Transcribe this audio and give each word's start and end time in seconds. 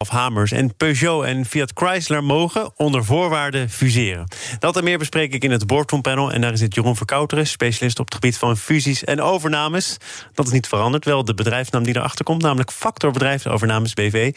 Of 0.00 0.08
Hamers 0.08 0.52
en 0.52 0.76
Peugeot 0.76 1.24
en 1.24 1.44
Fiat 1.44 1.70
Chrysler 1.74 2.24
mogen 2.24 2.70
onder 2.76 3.04
voorwaarden 3.04 3.70
fuseren. 3.70 4.28
Dat 4.58 4.76
en 4.76 4.84
meer 4.84 4.98
bespreek 4.98 5.34
ik 5.34 5.44
in 5.44 5.50
het 5.50 5.66
Boardroom 5.66 6.02
Panel. 6.02 6.32
En 6.32 6.40
daar 6.40 6.56
zit 6.56 6.74
Jeroen 6.74 6.96
Verkouteren, 6.96 7.46
specialist 7.46 7.98
op 7.98 8.04
het 8.04 8.14
gebied 8.14 8.36
van 8.36 8.56
fusies 8.56 9.04
en 9.04 9.20
overnames. 9.20 9.96
Dat 10.34 10.46
is 10.46 10.52
niet 10.52 10.66
veranderd, 10.66 11.04
wel 11.04 11.24
de 11.24 11.34
bedrijfsnaam 11.34 11.82
die 11.82 11.96
erachter 11.96 12.24
komt, 12.24 12.42
namelijk 12.42 12.72
Factor 12.72 13.12
Bedrijfsovernames 13.12 13.94
BV. 13.94 14.34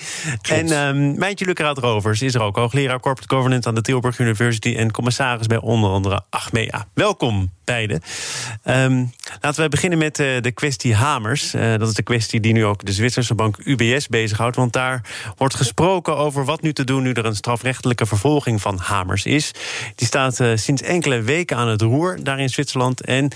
En 0.49 0.71
um, 0.71 1.17
Mijntje 1.17 1.45
Lucraat 1.45 1.77
Rovers 1.77 2.21
is 2.21 2.33
er 2.33 2.41
ook, 2.41 2.55
hoogleraar 2.55 2.99
Corporate 2.99 3.35
Governance 3.35 3.67
aan 3.67 3.75
de 3.75 3.81
Tilburg 3.81 4.19
University 4.19 4.75
en 4.75 4.91
commissaris 4.91 5.47
bij 5.47 5.59
onder 5.59 5.89
andere 5.89 6.21
Achmea. 6.29 6.85
Welkom 6.93 7.51
Um, 8.65 9.13
laten 9.41 9.63
we 9.63 9.69
beginnen 9.69 9.99
met 9.99 10.19
uh, 10.19 10.41
de 10.41 10.51
kwestie 10.51 10.95
Hamers. 10.95 11.55
Uh, 11.55 11.77
dat 11.77 11.87
is 11.87 11.93
de 11.93 12.03
kwestie 12.03 12.39
die 12.39 12.53
nu 12.53 12.65
ook 12.65 12.85
de 12.85 12.93
Zwitserse 12.93 13.35
bank 13.35 13.57
UBS 13.63 14.07
bezighoudt. 14.07 14.55
Want 14.55 14.73
daar 14.73 15.01
wordt 15.37 15.55
gesproken 15.55 16.17
over 16.17 16.45
wat 16.45 16.61
nu 16.61 16.73
te 16.73 16.83
doen 16.83 17.03
nu 17.03 17.11
er 17.11 17.25
een 17.25 17.35
strafrechtelijke 17.35 18.05
vervolging 18.05 18.61
van 18.61 18.77
Hamers 18.77 19.25
is. 19.25 19.51
Die 19.95 20.07
staat 20.07 20.39
uh, 20.39 20.51
sinds 20.55 20.81
enkele 20.81 21.21
weken 21.21 21.57
aan 21.57 21.67
het 21.67 21.81
roer 21.81 22.23
daar 22.23 22.39
in 22.39 22.49
Zwitserland. 22.49 23.01
En 23.01 23.29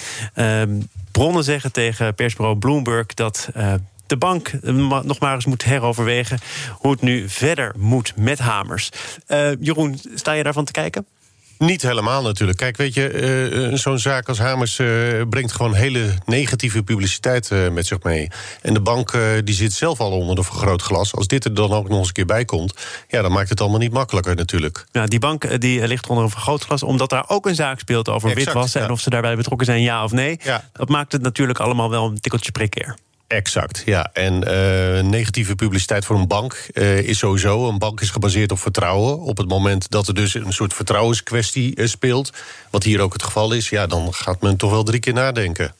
bronnen 1.11 1.43
zeggen 1.43 1.71
tegen 1.71 2.15
persbureau 2.15 2.57
Bloomberg 2.57 3.05
dat 3.05 3.49
de 4.07 4.17
bank 4.17 4.51
nog 5.03 5.19
maar 5.19 5.33
eens 5.33 5.45
moet 5.45 5.63
heroverwegen 5.63 6.39
hoe 6.71 6.91
het 6.91 7.01
nu 7.01 7.29
verder 7.29 7.73
moet 7.77 8.13
met 8.15 8.39
Hamers. 8.39 8.89
Jeroen, 9.59 9.99
sta 10.15 10.31
je 10.31 10.43
daarvan 10.43 10.65
te 10.65 10.71
kijken? 10.71 11.05
Niet 11.57 11.81
helemaal 11.81 12.21
natuurlijk. 12.21 12.57
Kijk, 12.57 12.77
weet 12.77 12.93
je, 12.93 13.11
uh, 13.71 13.77
zo'n 13.77 13.99
zaak 13.99 14.27
als 14.27 14.39
Hamers 14.39 14.79
uh, 14.79 15.21
brengt 15.29 15.51
gewoon 15.51 15.73
hele 15.73 16.07
negatieve 16.25 16.83
publiciteit 16.83 17.49
uh, 17.49 17.69
met 17.69 17.87
zich 17.87 18.03
mee. 18.03 18.27
En 18.61 18.73
de 18.73 18.81
bank 18.81 19.17
die 19.43 19.55
zit 19.55 19.73
zelf 19.73 19.99
al 19.99 20.11
onder 20.11 20.37
een 20.37 20.43
vergrootglas. 20.43 21.13
Als 21.13 21.27
dit 21.27 21.45
er 21.45 21.53
dan 21.53 21.71
ook 21.71 21.89
nog 21.89 21.97
eens 21.97 22.07
een 22.07 22.13
keer 22.13 22.25
bij 22.25 22.45
komt, 22.45 22.73
ja, 23.07 23.21
dan 23.21 23.31
maakt 23.31 23.49
het 23.49 23.61
allemaal 23.61 23.79
niet 23.79 23.93
makkelijker 23.93 24.35
natuurlijk. 24.35 24.85
Ja, 24.91 25.05
die 25.05 25.19
bank 25.19 25.61
die 25.61 25.87
ligt 25.87 26.07
onder 26.07 26.23
een 26.23 26.29
vergrootglas, 26.29 26.83
omdat 26.83 27.09
daar 27.09 27.23
ook 27.27 27.45
een 27.45 27.55
zaak 27.55 27.79
speelt 27.79 28.09
over 28.09 28.29
exact, 28.29 28.45
witwassen 28.45 28.79
ja. 28.79 28.85
en 28.85 28.91
of 28.91 28.99
ze 28.99 29.09
daarbij 29.09 29.35
betrokken 29.35 29.65
zijn, 29.65 29.81
ja 29.81 30.03
of 30.03 30.11
nee. 30.11 30.39
Ja. 30.43 30.69
Dat 30.73 30.89
maakt 30.89 31.11
het 31.11 31.21
natuurlijk 31.21 31.59
allemaal 31.59 31.89
wel 31.89 32.05
een 32.05 32.19
tikkeltje 32.19 32.51
precair. 32.51 32.95
Exact, 33.27 33.83
ja. 33.85 34.09
En 34.13 34.33
uh, 34.33 35.03
negatieve 35.03 35.55
publiciteit 35.55 36.05
voor 36.05 36.15
een 36.15 36.27
bank 36.27 36.67
uh, 36.73 36.97
is 36.97 37.17
sowieso. 37.17 37.67
Een 37.67 37.77
bank 37.77 38.01
is 38.01 38.09
gebaseerd 38.09 38.51
op 38.51 38.59
vertrouwen. 38.59 39.19
Op 39.19 39.37
het 39.37 39.47
moment 39.47 39.91
dat 39.91 40.07
er 40.07 40.13
dus 40.13 40.33
een 40.33 40.53
soort 40.53 40.73
vertrouwenskwestie 40.73 41.79
uh, 41.79 41.87
speelt, 41.87 42.33
wat 42.69 42.83
hier 42.83 43.01
ook 43.01 43.13
het 43.13 43.23
geval 43.23 43.51
is, 43.51 43.69
ja, 43.69 43.87
dan 43.87 44.13
gaat 44.13 44.41
men 44.41 44.57
toch 44.57 44.71
wel 44.71 44.83
drie 44.83 44.99
keer 44.99 45.13
nadenken. 45.13 45.75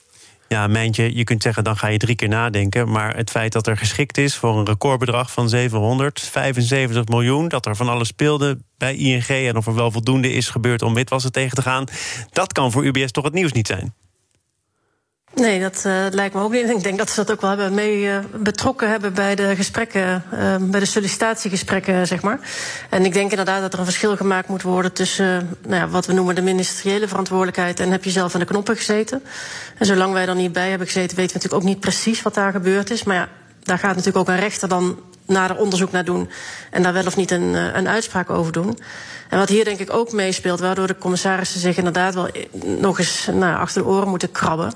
Ja, 0.47 0.67
Mijntje, 0.67 1.16
je 1.16 1.23
kunt 1.23 1.41
zeggen 1.41 1.63
dan 1.63 1.77
ga 1.77 1.88
je 1.88 1.97
drie 1.97 2.16
keer 2.16 2.27
nadenken. 2.27 2.91
Maar 2.91 3.16
het 3.16 3.29
feit 3.29 3.51
dat 3.51 3.67
er 3.67 3.77
geschikt 3.77 4.17
is 4.17 4.35
voor 4.35 4.57
een 4.57 4.66
recordbedrag 4.66 5.31
van 5.31 5.49
775 5.49 7.07
miljoen... 7.07 7.47
dat 7.47 7.66
er 7.66 7.75
van 7.75 7.89
alles 7.89 8.07
speelde 8.07 8.57
bij 8.77 8.95
ING 8.95 9.27
en 9.27 9.57
of 9.57 9.67
er 9.67 9.75
wel 9.75 9.91
voldoende 9.91 10.33
is 10.33 10.49
gebeurd 10.49 10.81
om 10.81 10.93
witwassen 10.93 11.31
tegen 11.31 11.55
te 11.55 11.61
gaan... 11.61 11.85
dat 12.31 12.53
kan 12.53 12.71
voor 12.71 12.85
UBS 12.85 13.11
toch 13.11 13.23
het 13.23 13.33
nieuws 13.33 13.51
niet 13.51 13.67
zijn. 13.67 13.93
Nee, 15.36 15.59
dat 15.59 15.83
uh, 15.88 16.05
lijkt 16.09 16.36
me 16.36 16.41
ook 16.41 16.52
niet. 16.52 16.69
Ik 16.69 16.83
denk 16.83 16.97
dat 16.97 17.09
ze 17.09 17.16
dat 17.16 17.31
ook 17.31 17.41
wel 17.41 17.50
hebben 17.50 17.73
mee 17.73 18.02
uh, 18.02 18.17
betrokken 18.36 18.89
hebben 18.89 19.14
bij 19.14 19.36
de 19.36 19.55
gesprekken, 19.55 20.23
uh, 20.33 20.55
bij 20.59 20.80
de 20.80 20.86
sollicitatiegesprekken, 20.86 22.08
zeg 22.08 22.22
maar. 22.22 22.39
En 22.89 23.05
ik 23.05 23.14
denk 23.14 23.30
inderdaad 23.30 23.61
dat 23.61 23.73
er 23.73 23.80
een 23.80 23.86
verschil 23.86 24.16
gemaakt 24.16 24.47
moet 24.47 24.61
worden 24.61 24.94
tussen 24.94 25.58
nou 25.67 25.81
ja, 25.81 25.88
wat 25.88 26.06
we 26.06 26.13
noemen 26.13 26.36
de 26.36 26.41
ministeriële 26.41 27.08
verantwoordelijkheid 27.08 27.80
en 27.80 27.91
heb 27.91 28.03
je 28.03 28.09
zelf 28.09 28.33
aan 28.33 28.39
de 28.39 28.45
knoppen 28.45 28.75
gezeten. 28.75 29.23
En 29.78 29.85
zolang 29.85 30.13
wij 30.13 30.28
er 30.28 30.35
niet 30.35 30.53
bij 30.53 30.69
hebben 30.69 30.88
gezeten, 30.88 31.18
weten 31.18 31.38
we 31.38 31.44
natuurlijk 31.44 31.63
ook 31.63 31.69
niet 31.69 31.79
precies 31.79 32.22
wat 32.22 32.34
daar 32.34 32.52
gebeurd 32.52 32.90
is. 32.90 33.03
Maar 33.03 33.16
ja, 33.16 33.29
daar 33.63 33.79
gaat 33.79 33.96
natuurlijk 33.96 34.17
ook 34.17 34.35
een 34.35 34.40
rechter 34.40 34.67
dan 34.67 35.00
nader 35.25 35.58
onderzoek 35.58 35.91
naar 35.91 36.06
doen 36.06 36.30
en 36.72 36.84
daar 36.84 36.94
wel 36.94 37.06
of 37.06 37.16
niet 37.16 37.31
een, 37.31 37.53
een 37.78 37.88
uitspraak 37.88 38.30
over 38.30 38.52
doen. 38.52 38.80
En 39.30 39.38
wat 39.38 39.50
hier 39.50 39.63
denk 39.63 39.80
ik 39.80 39.94
ook 39.94 40.12
meespeelt, 40.12 40.59
waardoor 40.59 40.88
de 40.88 40.97
commissarissen 40.97 41.59
zich 41.59 41.78
inderdaad 41.78 42.13
wel 42.13 42.30
nog 42.78 43.00
eens 43.00 43.30
nou, 43.34 43.58
achter 43.58 43.81
de 43.81 43.88
oren 43.88 44.08
moeten 44.08 44.31
krabben 44.31 44.72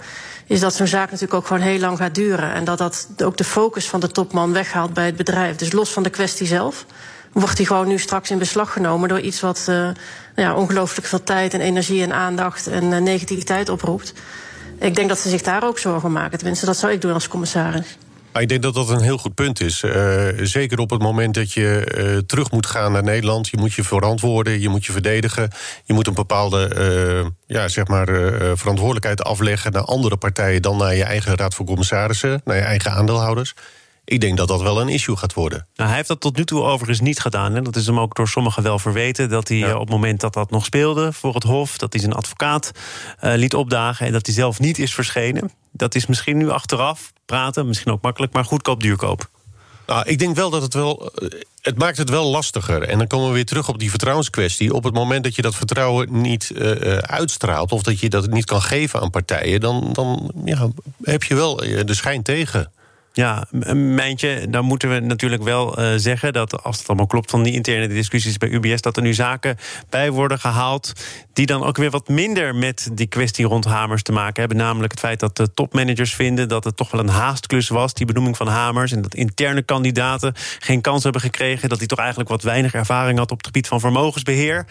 is 0.50 0.60
dat 0.60 0.74
zo'n 0.74 0.88
zaak 0.88 1.06
natuurlijk 1.06 1.34
ook 1.34 1.48
gewoon 1.48 1.62
heel 1.62 1.80
lang 1.80 1.98
gaat 1.98 2.16
duren. 2.16 2.54
En 2.54 2.64
dat 2.64 2.78
dat 2.78 3.08
ook 3.24 3.38
de 3.38 3.44
focus 3.44 3.90
van 3.90 4.00
de 4.00 4.08
topman 4.08 4.54
weghaalt 4.54 4.94
bij 4.94 5.06
het 5.06 5.16
bedrijf. 5.16 5.56
Dus 5.56 5.72
los 5.72 5.90
van 5.90 6.04
de 6.04 6.10
kwestie 6.10 6.48
zelf, 6.48 6.86
wordt 7.32 7.58
die 7.58 7.66
gewoon 7.66 7.88
nu 7.88 7.98
straks 7.98 8.32
in 8.32 8.38
beslag 8.38 8.74
genomen 8.74 9.10
door 9.10 9.20
iets 9.20 9.40
wat 9.40 9.64
nou 9.68 9.94
ja, 10.36 10.56
ongelooflijk 10.56 11.08
veel 11.08 11.24
tijd 11.24 11.54
en 11.54 11.62
energie 11.62 12.04
en 12.04 12.14
aandacht 12.14 12.68
en 12.68 12.84
uh, 12.84 12.98
negativiteit 12.98 13.70
oproept. 13.70 14.14
Ik 14.80 14.96
denk 14.96 15.10
dat 15.10 15.20
ze 15.20 15.30
zich 15.30 15.42
daar 15.42 15.64
ook 15.64 15.80
zorgen 15.80 16.12
maken. 16.12 16.38
Tenminste, 16.38 16.66
dat 16.66 16.78
zou 16.78 16.92
ik 16.92 17.02
doen 17.02 17.14
als 17.14 17.28
commissaris. 17.28 17.98
Ik 18.34 18.50
denk 18.50 18.62
dat 18.62 18.74
dat 18.74 18.90
een 18.90 19.02
heel 19.02 19.18
goed 19.18 19.34
punt 19.34 19.62
is. 19.62 19.84
Uh, 19.84 20.28
zeker 20.42 20.80
op 20.80 20.90
het 20.90 21.02
moment 21.02 21.34
dat 21.34 21.52
je 21.52 21.96
uh, 21.98 22.18
terug 22.18 22.52
moet 22.52 22.66
gaan 22.66 22.92
naar 22.92 23.04
Nederland. 23.04 23.48
Je 23.48 23.58
moet 23.58 23.74
je 23.74 23.84
verantwoorden, 23.84 24.60
je 24.60 24.70
moet 24.70 24.86
je 24.86 24.92
verdedigen. 24.92 25.52
Je 25.86 25.94
moet 25.94 26.08
een 26.08 26.14
bepaalde 26.14 26.72
uh, 26.78 27.30
ja, 27.58 27.68
zeg 27.68 27.88
maar, 27.88 28.08
verantwoordelijkheid 28.58 29.24
afleggen 29.24 29.72
naar 29.72 29.84
andere 29.84 30.18
partijen 30.18 30.62
dan 30.62 30.78
naar 30.78 30.96
je 30.96 31.04
eigen 31.04 31.36
raad 31.36 31.56
van 31.56 31.66
commissarissen, 31.66 32.42
naar 32.46 32.56
je 32.56 32.62
eigen 32.62 32.92
aandeelhouders. 32.92 33.54
Ik 34.10 34.22
denk 34.22 34.38
dat 34.38 34.48
dat 34.48 34.62
wel 34.62 34.82
een 34.82 34.90
issue 34.90 35.16
gaat 35.16 35.34
worden. 35.34 35.68
Nou, 35.76 35.88
hij 35.88 35.98
heeft 35.98 36.08
dat 36.08 36.20
tot 36.20 36.38
nu 36.38 36.46
toe 36.46 36.62
overigens 36.62 37.00
niet 37.00 37.20
gedaan. 37.20 37.56
En 37.56 37.64
dat 37.64 37.76
is 37.76 37.86
hem 37.86 38.00
ook 38.00 38.16
door 38.16 38.28
sommigen 38.28 38.64
wel 38.64 38.80
verweten. 38.80 39.30
Dat 39.30 39.48
hij 39.48 39.58
ja. 39.58 39.74
op 39.74 39.80
het 39.80 39.90
moment 39.90 40.20
dat 40.20 40.34
dat 40.34 40.52
nog 40.52 40.66
speelde 40.66 41.14
voor 41.14 41.34
het 41.34 41.44
Hof, 41.44 41.78
dat 41.78 41.94
hij 41.94 42.02
zijn 42.02 42.14
advocaat 42.14 42.72
uh, 43.24 43.34
liet 43.36 43.54
opdagen 43.54 44.06
en 44.06 44.12
dat 44.12 44.26
hij 44.26 44.36
zelf 44.36 44.60
niet 44.60 44.80
is 44.80 44.94
verschenen. 44.94 45.52
Dat 45.72 45.96
is 45.96 46.06
misschien 46.06 46.38
nu 46.38 46.50
achteraf 46.50 47.12
praten, 47.26 47.68
misschien 47.68 47.92
ook 47.92 48.02
makkelijk, 48.02 48.34
maar 48.34 48.46
goedkoop, 48.46 48.82
duurkoop. 48.82 49.30
Nou, 49.88 50.04
ik 50.06 50.20
denk 50.20 50.36
wel 50.36 50.50
dat 50.50 50.62
het 50.62 50.74
wel. 50.74 51.12
Het 51.62 51.78
maakt 51.78 51.98
het 51.98 52.10
wel 52.10 52.26
lastiger. 52.26 52.84
En 52.84 52.98
dan 52.98 53.08
komen 53.08 53.28
we 53.28 53.34
weer 53.34 53.46
terug 53.46 53.70
op 53.70 53.80
die 53.80 53.90
vertrouwenskwestie. 53.90 54.74
Op 54.74 54.84
het 54.84 54.94
moment 54.94 55.24
dat 55.24 55.36
je 55.36 55.42
dat 55.42 55.56
vertrouwen 55.56 56.22
niet 56.22 56.52
uh, 56.56 56.72
uitstraalt. 56.98 57.72
of 57.72 57.84
dat 57.84 58.00
je 58.00 58.10
dat 58.10 58.30
niet 58.30 58.46
kan 58.46 58.62
geven 58.62 59.02
aan 59.02 59.10
partijen. 59.10 59.60
dan, 59.60 59.90
dan 59.94 60.32
ja, 60.46 60.68
heb 61.04 61.24
je 61.24 61.36
wel 61.36 61.56
de 61.56 61.94
schijn 61.94 62.24
tegen. 62.24 62.72
Ja, 63.20 63.46
mijntje. 63.74 64.50
Dan 64.50 64.66
moeten 64.66 64.90
we 64.90 65.00
natuurlijk 65.00 65.44
wel 65.44 65.80
uh, 65.80 65.94
zeggen 65.96 66.34
dat 66.34 66.64
als 66.64 66.78
het 66.78 66.88
allemaal 66.88 67.08
klopt 67.08 67.30
van 67.30 67.44
die 67.44 67.54
interne 67.54 67.88
discussies 67.88 68.38
bij 68.38 68.50
UBS, 68.50 68.82
dat 68.82 68.98
er 68.98 69.04
nu 69.04 69.14
zaken 69.14 69.58
bij 69.90 70.12
worden 70.12 70.40
gehaald 70.40 70.94
die 71.34 71.46
dan 71.46 71.64
ook 71.64 71.78
weer 71.78 71.90
wat 71.90 72.08
minder 72.08 72.56
met 72.56 72.90
die 72.94 73.08
kwestie 73.08 73.46
rond 73.46 73.66
Hamers 73.66 74.04
te 74.04 74.12
maken 74.12 74.40
hebben. 74.40 74.58
Namelijk 74.58 74.92
het 74.92 75.02
feit 75.02 75.20
dat 75.20 75.38
de 75.38 75.54
topmanagers 75.54 76.14
vinden 76.14 76.48
dat 76.48 76.64
het 76.64 76.78
toch 76.78 76.92
wel 76.92 77.02
een 77.02 77.10
haastklus 77.10 77.70
was, 77.70 77.94
die 77.94 78.06
benoeming 78.06 78.38
van 78.38 78.48
Hamers. 78.48 78.92
En 78.92 79.02
dat 79.02 79.16
interne 79.16 79.62
kandidaten 79.62 80.34
geen 80.60 80.82
kans 80.82 81.04
hebben 81.04 81.22
gekregen. 81.22 81.70
Dat 81.70 81.78
hij 81.78 81.88
toch 81.88 82.00
eigenlijk 82.00 82.30
wat 82.30 82.44
weinig 82.44 82.74
ervaring 82.74 83.18
had 83.18 83.32
op 83.32 83.38
het 83.38 83.46
gebied 83.46 83.68
van 83.68 83.80
vermogensbeheer. 83.80 84.66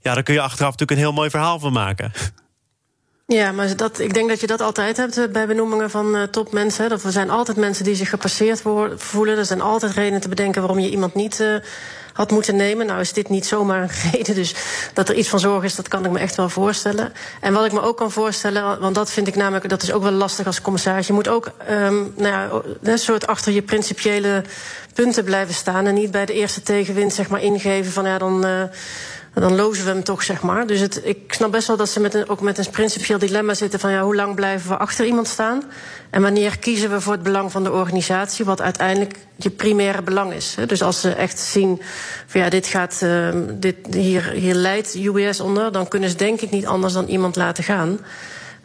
Ja, 0.00 0.14
daar 0.14 0.22
kun 0.22 0.34
je 0.34 0.40
achteraf 0.40 0.70
natuurlijk 0.70 0.98
een 0.98 1.06
heel 1.06 1.14
mooi 1.14 1.30
verhaal 1.30 1.58
van 1.58 1.72
maken. 1.72 2.12
Ja, 3.26 3.52
maar 3.52 3.76
dat, 3.76 3.98
ik 3.98 4.14
denk 4.14 4.28
dat 4.28 4.40
je 4.40 4.46
dat 4.46 4.60
altijd 4.60 4.96
hebt 4.96 5.18
eh, 5.18 5.24
bij 5.32 5.46
benoemingen 5.46 5.90
van 5.90 6.16
uh, 6.16 6.22
topmensen. 6.22 6.88
Dat 6.88 7.02
er 7.02 7.12
zijn 7.12 7.30
altijd 7.30 7.56
mensen 7.56 7.84
die 7.84 7.94
zich 7.94 8.08
gepasseerd 8.08 8.62
voelen. 8.96 9.38
Er 9.38 9.44
zijn 9.44 9.60
altijd 9.60 9.92
redenen 9.92 10.20
te 10.20 10.28
bedenken 10.28 10.60
waarom 10.60 10.78
je 10.78 10.90
iemand 10.90 11.14
niet 11.14 11.40
uh, 11.40 11.54
had 12.12 12.30
moeten 12.30 12.56
nemen. 12.56 12.86
Nou 12.86 13.00
is 13.00 13.12
dit 13.12 13.28
niet 13.28 13.46
zomaar 13.46 13.82
een 13.82 13.90
reden. 14.12 14.34
Dus 14.34 14.54
dat 14.94 15.08
er 15.08 15.14
iets 15.14 15.28
van 15.28 15.40
zorg 15.40 15.64
is, 15.64 15.74
dat 15.74 15.88
kan 15.88 16.04
ik 16.04 16.10
me 16.10 16.18
echt 16.18 16.36
wel 16.36 16.48
voorstellen. 16.48 17.12
En 17.40 17.52
wat 17.52 17.64
ik 17.64 17.72
me 17.72 17.80
ook 17.80 17.96
kan 17.96 18.10
voorstellen, 18.10 18.80
want 18.80 18.94
dat 18.94 19.10
vind 19.10 19.26
ik 19.26 19.36
namelijk, 19.36 19.68
dat 19.68 19.82
is 19.82 19.92
ook 19.92 20.02
wel 20.02 20.12
lastig 20.12 20.46
als 20.46 20.60
commissaris. 20.60 21.06
Je 21.06 21.12
moet 21.12 21.28
ook 21.28 21.50
um, 21.70 22.12
nou 22.16 22.32
ja, 22.32 22.50
een 22.82 22.98
soort 22.98 23.26
achter 23.26 23.52
je 23.52 23.62
principiële 23.62 24.42
punten 24.94 25.24
blijven 25.24 25.54
staan. 25.54 25.86
En 25.86 25.94
niet 25.94 26.10
bij 26.10 26.26
de 26.26 26.32
eerste 26.32 26.62
tegenwind 26.62 27.12
zeg 27.12 27.28
maar 27.28 27.42
ingeven 27.42 27.92
van 27.92 28.04
ja, 28.04 28.18
dan. 28.18 28.70
Dan 29.40 29.54
lozen 29.54 29.84
we 29.84 29.90
hem 29.90 30.04
toch, 30.04 30.22
zeg 30.22 30.42
maar. 30.42 30.66
Dus 30.66 30.80
het, 30.80 31.00
ik 31.04 31.32
snap 31.32 31.52
best 31.52 31.66
wel 31.66 31.76
dat 31.76 31.88
ze 31.88 32.00
met 32.00 32.28
ook 32.28 32.40
met 32.40 32.58
een 32.58 32.70
principieel 32.70 33.18
dilemma 33.18 33.54
zitten 33.54 33.80
van 33.80 33.90
ja, 33.90 34.02
hoe 34.02 34.14
lang 34.14 34.34
blijven 34.34 34.68
we 34.70 34.76
achter 34.76 35.06
iemand 35.06 35.28
staan? 35.28 35.62
En 36.10 36.22
wanneer 36.22 36.58
kiezen 36.58 36.90
we 36.90 37.00
voor 37.00 37.12
het 37.12 37.22
belang 37.22 37.52
van 37.52 37.64
de 37.64 37.72
organisatie, 37.72 38.44
wat 38.44 38.60
uiteindelijk 38.60 39.14
je 39.36 39.50
primaire 39.50 40.02
belang 40.02 40.32
is. 40.32 40.56
Dus 40.66 40.82
als 40.82 41.00
ze 41.00 41.10
echt 41.10 41.38
zien 41.38 41.82
van 42.26 42.40
ja, 42.40 42.48
dit 42.48 42.66
gaat, 42.66 43.00
uh, 43.04 43.28
dit, 43.52 43.76
hier, 43.90 44.30
hier 44.30 44.54
leidt 44.54 44.94
UBS 44.94 45.40
onder, 45.40 45.72
dan 45.72 45.88
kunnen 45.88 46.10
ze 46.10 46.16
denk 46.16 46.40
ik 46.40 46.50
niet 46.50 46.66
anders 46.66 46.92
dan 46.92 47.06
iemand 47.06 47.36
laten 47.36 47.64
gaan. 47.64 47.98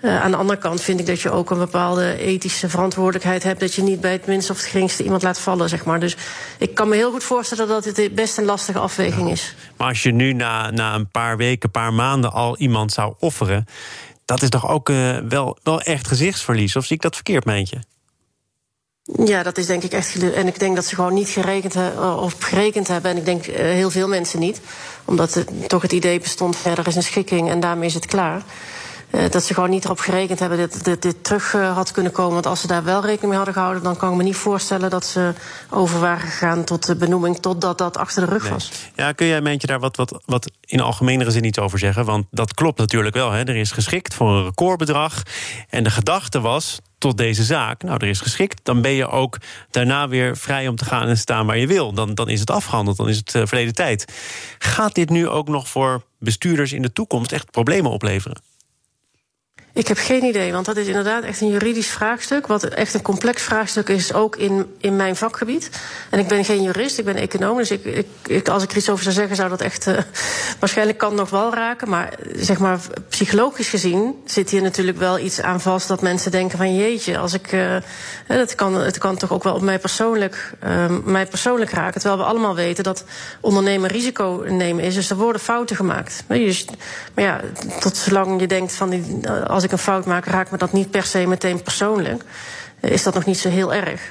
Uh, 0.02 0.22
aan 0.22 0.32
de 0.32 0.38
andere 0.38 0.60
kant 0.60 0.82
vind 0.82 1.00
ik 1.00 1.06
dat 1.06 1.22
je 1.22 1.32
ook 1.32 1.50
een 1.50 1.58
bepaalde 1.58 2.18
ethische 2.18 2.70
verantwoordelijkheid 2.70 3.44
hebt. 3.44 3.60
Dat 3.60 3.74
je 3.74 3.82
niet 3.82 4.02
bij 4.02 4.12
het 4.12 4.26
minste 4.26 4.52
of 4.52 4.58
het 4.58 4.68
geringste 4.68 5.04
iemand 5.04 5.22
laat 5.22 5.40
vallen, 5.40 5.70
zeg 5.70 5.86
maar. 5.86 6.00
Dus 6.00 6.16
ik 6.60 6.76
kan 6.76 6.90
me 6.90 6.96
heel 6.96 7.12
goed 7.12 7.24
voorstellen 7.24 7.68
dat 7.68 7.96
dit 7.96 8.16
best 8.16 8.38
een 8.38 8.46
lastige 8.46 8.80
afweging 8.80 9.32
is. 9.32 9.56
Maar 9.78 9.88
als 9.88 10.04
je 10.04 10.12
nu 10.12 10.34
na, 10.34 10.72
na 10.72 10.96
een 10.96 11.10
paar 11.10 11.38
weken, 11.38 11.64
een 11.64 11.82
paar 11.82 11.94
maanden 11.94 12.32
al 12.32 12.58
iemand 12.58 12.92
zou 12.92 13.14
offeren. 13.20 13.66
Dat 14.26 14.42
is 14.42 14.50
toch 14.50 14.68
ook 14.68 14.90
uh, 14.90 15.18
wel, 15.18 15.58
wel 15.64 15.82
echt 15.82 16.08
gezichtsverlies? 16.08 16.76
Of 16.76 16.86
zie 16.86 16.96
ik 16.96 17.02
dat 17.02 17.16
verkeerd, 17.16 17.46
meentje? 17.46 17.84
Ja, 19.26 19.44
dat 19.44 19.58
is 19.58 19.66
denk 19.66 19.84
ik 19.84 19.92
echt. 19.92 20.34
En 20.34 20.48
ik 20.48 20.60
denk 20.60 20.76
dat 20.76 20.86
ze 20.86 20.96
gewoon 20.96 21.14
niet 21.14 21.30
gerekend, 21.30 21.76
of 22.20 22.36
gerekend 22.40 22.88
hebben. 22.88 23.12
En 23.12 23.18
ik 23.18 23.26
denk 23.26 23.46
heel 23.46 23.90
veel 23.90 24.08
mensen 24.08 24.40
niet. 24.40 24.62
Omdat 25.06 25.34
het, 25.34 25.70
toch 25.70 25.82
het 25.82 25.92
idee 25.92 26.20
bestond: 26.20 26.58
verder 26.58 26.88
is 26.88 26.96
een 26.96 27.04
schikking 27.04 27.50
en 27.50 27.60
daarmee 27.60 27.88
is 27.88 27.94
het 27.94 28.06
klaar. 28.06 28.42
Uh, 29.12 29.30
dat 29.30 29.44
ze 29.44 29.54
gewoon 29.54 29.70
niet 29.70 29.86
erop 29.86 30.00
gerekend 30.00 30.40
hebben 30.40 30.58
dat 30.58 30.80
dit, 30.84 31.02
dit 31.02 31.24
terug 31.24 31.54
uh, 31.54 31.76
had 31.76 31.92
kunnen 31.92 32.12
komen. 32.12 32.34
Want 32.34 32.46
als 32.46 32.62
ze 32.62 32.68
daar 32.68 32.84
wel 32.84 33.02
rekening 33.02 33.28
mee 33.28 33.36
hadden 33.36 33.54
gehouden, 33.54 33.84
dan 33.84 33.98
kan 33.98 34.12
ik 34.12 34.18
me 34.18 34.24
niet 34.24 34.36
voorstellen 34.36 34.90
dat 34.90 35.06
ze 35.06 35.34
over 35.70 36.00
waren 36.00 36.28
gegaan 36.28 36.64
tot 36.64 36.86
de 36.86 36.96
benoeming 36.96 37.38
totdat 37.38 37.78
dat 37.78 37.98
achter 37.98 38.26
de 38.26 38.32
rug 38.32 38.44
nee. 38.44 38.52
was. 38.52 38.72
Ja, 38.96 39.12
kun 39.12 39.28
jij 39.28 39.42
Meentje 39.42 39.68
daar 39.68 39.80
wat, 39.80 39.96
wat, 39.96 40.22
wat 40.26 40.52
in 40.62 40.80
algemenere 40.80 41.32
zin 41.32 41.44
iets 41.44 41.60
over 41.60 41.80
zeggen? 41.80 42.06
Want 42.06 42.26
dat 42.32 42.54
klopt 42.54 42.78
natuurlijk 42.78 43.16
wel. 43.16 43.32
Hè. 43.32 43.44
Er 43.44 43.56
is 43.56 43.72
geschikt 43.72 44.14
voor 44.14 44.30
een 44.30 44.44
recordbedrag. 44.44 45.24
En 45.70 45.84
de 45.84 45.90
gedachte 45.90 46.40
was 46.40 46.80
tot 46.98 47.18
deze 47.18 47.44
zaak. 47.44 47.84
Nou, 47.84 47.98
er 47.98 48.08
is 48.08 48.22
geschikt. 48.22 48.60
Dan 48.64 48.82
ben 48.82 48.92
je 48.92 49.10
ook 49.10 49.38
daarna 49.72 50.08
weer 50.08 50.38
vrij 50.38 50.68
om 50.68 50.76
te 50.76 50.86
gaan 50.86 51.08
en 51.08 51.18
staan 51.18 51.46
waar 51.46 51.58
je 51.58 51.68
wil. 51.68 51.94
Dan, 51.94 52.14
dan 52.14 52.30
is 52.30 52.40
het 52.40 52.52
afgehandeld, 52.52 52.98
dan 52.98 53.10
is 53.10 53.18
het 53.18 53.34
uh, 53.34 53.46
verleden 53.46 53.74
tijd. 53.74 54.14
Gaat 54.58 54.96
dit 54.96 55.10
nu 55.10 55.28
ook 55.28 55.48
nog 55.48 55.68
voor 55.68 56.04
bestuurders 56.20 56.74
in 56.74 56.82
de 56.82 56.94
toekomst 56.94 57.32
echt 57.32 57.52
problemen 57.52 57.92
opleveren? 57.92 58.42
Ik 59.78 59.88
heb 59.88 59.98
geen 59.98 60.24
idee, 60.24 60.52
want 60.52 60.66
dat 60.66 60.78
is 60.78 60.88
inderdaad 60.88 61.24
echt 61.24 61.42
een 61.42 61.50
juridisch 61.50 61.88
vraagstuk. 61.88 62.48
Wat 62.48 62.64
echt 62.64 62.94
een 62.94 63.02
complex 63.02 63.42
vraagstuk 63.42 63.90
is, 63.90 64.14
ook 64.14 64.36
in, 64.36 64.66
in 64.80 64.96
mijn 64.96 65.16
vakgebied. 65.16 65.70
En 66.10 66.20
ik 66.20 66.28
ben 66.28 66.46
geen 66.46 66.62
jurist, 66.62 66.98
ik 66.98 67.06
ben 67.06 67.16
econoom. 67.16 67.58
Dus 67.58 67.72
ik, 67.72 68.06
ik, 68.28 68.50
als 68.50 68.64
ik 68.64 68.72
er 68.72 68.78
iets 68.78 68.90
over 68.90 69.04
zou 69.04 69.16
zeggen, 69.16 69.36
zou 69.36 69.50
dat 69.50 69.62
echt. 69.62 69.88
Uh, 69.88 69.98
waarschijnlijk 70.60 70.98
kan 70.98 71.16
nog 71.16 71.30
wel 71.30 71.54
raken. 71.54 71.90
Maar 71.90 72.14
zeg 72.36 72.60
maar, 72.60 72.80
psychologisch 73.10 73.70
gezien 73.70 74.16
zit 74.26 74.50
hier 74.50 74.62
natuurlijk 74.62 74.98
wel 74.98 75.20
iets 75.20 75.42
aan 75.42 75.62
vast. 75.62 75.88
dat 75.88 76.02
mensen 76.02 76.32
denken: 76.32 76.58
van 76.58 76.76
jeetje, 76.76 77.18
als 77.18 77.34
ik. 77.34 77.52
Uh, 77.52 77.76
dat 78.28 78.56
kan, 78.56 78.74
het 78.74 78.98
kan 78.98 79.18
toch 79.18 79.32
ook 79.32 79.44
wel 79.44 79.54
op 79.54 79.62
mij 79.62 79.80
persoonlijk, 79.80 80.54
uh, 80.64 80.86
mij 81.04 81.26
persoonlijk 81.26 81.72
raken. 81.72 82.02
Terwijl 82.02 82.22
we 82.22 82.28
allemaal 82.28 82.56
weten 82.56 82.84
dat 82.84 83.04
ondernemen 83.42 83.90
risico 83.90 84.44
nemen 84.48 84.84
is. 84.84 84.96
Dus 84.96 85.10
er 85.10 85.16
worden 85.16 85.42
fouten 85.42 85.76
gemaakt. 85.76 86.24
Maar 86.28 86.38
ja, 87.16 87.42
tot 87.80 87.98
zolang 87.98 88.40
je 88.40 88.48
denkt 88.48 88.74
van. 88.74 88.90
Die, 88.90 89.30
als 89.48 89.66
een 89.72 89.78
fout 89.78 90.06
maak, 90.06 90.26
raakt 90.26 90.52
me 90.52 90.58
dat 90.58 90.72
niet 90.72 90.92
per 90.92 91.04
se 91.04 91.28
meteen 91.28 91.64
persoonlijk. 91.64 92.24
Is 92.82 93.04
dat 93.04 93.14
nog 93.14 93.26
niet 93.26 93.38
zo 93.38 93.50
heel 93.50 93.74
erg. 93.74 94.02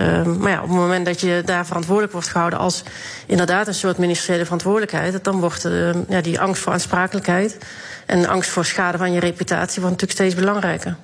Uh, 0.00 0.22
maar 0.22 0.50
ja, 0.50 0.62
op 0.62 0.68
het 0.68 0.76
moment 0.76 1.06
dat 1.06 1.20
je 1.20 1.42
daar 1.44 1.66
verantwoordelijk 1.66 2.12
wordt 2.12 2.28
gehouden 2.28 2.58
als 2.58 2.82
inderdaad 3.26 3.66
een 3.66 3.74
soort 3.74 3.98
ministeriële 3.98 4.44
verantwoordelijkheid, 4.44 5.24
dan 5.24 5.40
wordt 5.40 5.64
uh, 5.64 5.90
ja, 6.08 6.20
die 6.20 6.40
angst 6.40 6.62
voor 6.62 6.72
aansprakelijkheid 6.72 7.58
en 8.06 8.26
angst 8.26 8.50
voor 8.50 8.64
schade 8.64 8.98
van 8.98 9.12
je 9.12 9.20
reputatie 9.20 9.82
natuurlijk 9.82 10.12
steeds 10.12 10.34
belangrijker. 10.34 10.96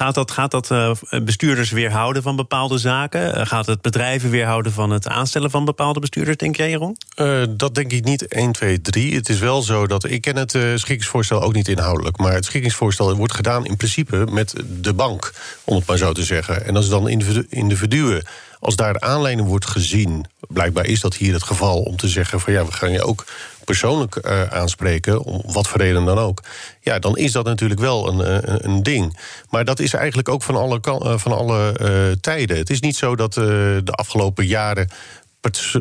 Gaat 0.00 0.14
dat, 0.14 0.30
gaat 0.30 0.50
dat 0.50 0.70
uh, 0.70 0.90
bestuurders 1.22 1.70
weerhouden 1.70 2.22
van 2.22 2.36
bepaalde 2.36 2.78
zaken? 2.78 3.38
Uh, 3.38 3.46
gaat 3.46 3.66
het 3.66 3.80
bedrijven 3.80 4.30
weerhouden 4.30 4.72
van 4.72 4.90
het 4.90 5.08
aanstellen 5.08 5.50
van 5.50 5.64
bepaalde 5.64 6.00
bestuurders, 6.00 6.36
denk 6.36 6.56
jij, 6.56 6.70
Jeroen? 6.70 6.96
Uh, 7.16 7.42
dat 7.50 7.74
denk 7.74 7.92
ik 7.92 8.04
niet 8.04 8.26
1, 8.28 8.52
2, 8.52 8.80
3. 8.80 9.14
Het 9.14 9.28
is 9.28 9.38
wel 9.38 9.62
zo 9.62 9.86
dat 9.86 10.04
ik 10.04 10.20
ken 10.20 10.36
het 10.36 10.50
schikkingsvoorstel 10.50 11.42
ook 11.42 11.52
niet 11.52 11.68
inhoudelijk. 11.68 12.18
Maar 12.18 12.32
het 12.32 12.44
schikkingsvoorstel 12.44 13.14
wordt 13.16 13.34
gedaan 13.34 13.66
in 13.66 13.76
principe 13.76 14.26
met 14.30 14.54
de 14.80 14.94
bank, 14.94 15.32
om 15.64 15.76
het 15.76 15.86
maar 15.86 15.96
zo 15.96 16.12
te 16.12 16.24
zeggen. 16.24 16.66
En 16.66 16.76
als 16.76 16.88
dan 16.88 17.08
individuen 17.48 18.22
als 18.60 18.76
daar 18.76 19.00
aanleiding 19.00 19.48
wordt 19.48 19.66
gezien, 19.66 20.24
blijkbaar 20.48 20.86
is 20.86 21.00
dat 21.00 21.14
hier 21.14 21.32
het 21.32 21.42
geval, 21.42 21.82
om 21.82 21.96
te 21.96 22.08
zeggen 22.08 22.40
van 22.40 22.52
ja, 22.52 22.64
we 22.64 22.72
gaan 22.72 22.92
je 22.92 23.02
ook 23.02 23.24
persoonlijk 23.64 24.18
uh, 24.22 24.42
aanspreken, 24.42 25.22
om 25.22 25.52
wat 25.52 25.68
voor 25.68 25.80
reden 25.80 26.04
dan 26.04 26.18
ook, 26.18 26.42
ja, 26.80 26.98
dan 26.98 27.16
is 27.16 27.32
dat 27.32 27.44
natuurlijk 27.44 27.80
wel 27.80 28.08
een, 28.08 28.18
een, 28.52 28.64
een 28.68 28.82
ding. 28.82 29.18
Maar 29.50 29.64
dat 29.64 29.78
is 29.78 29.94
eigenlijk 29.94 30.28
ook 30.28 30.42
van 30.42 30.56
alle, 30.56 30.80
uh, 30.84 31.18
van 31.18 31.32
alle 31.32 32.18
tijden. 32.20 32.56
Het 32.56 32.70
is 32.70 32.80
niet 32.80 32.96
zo 32.96 33.16
dat 33.16 33.34
de 33.34 33.82
afgelopen 33.84 34.46
jaren 34.46 34.88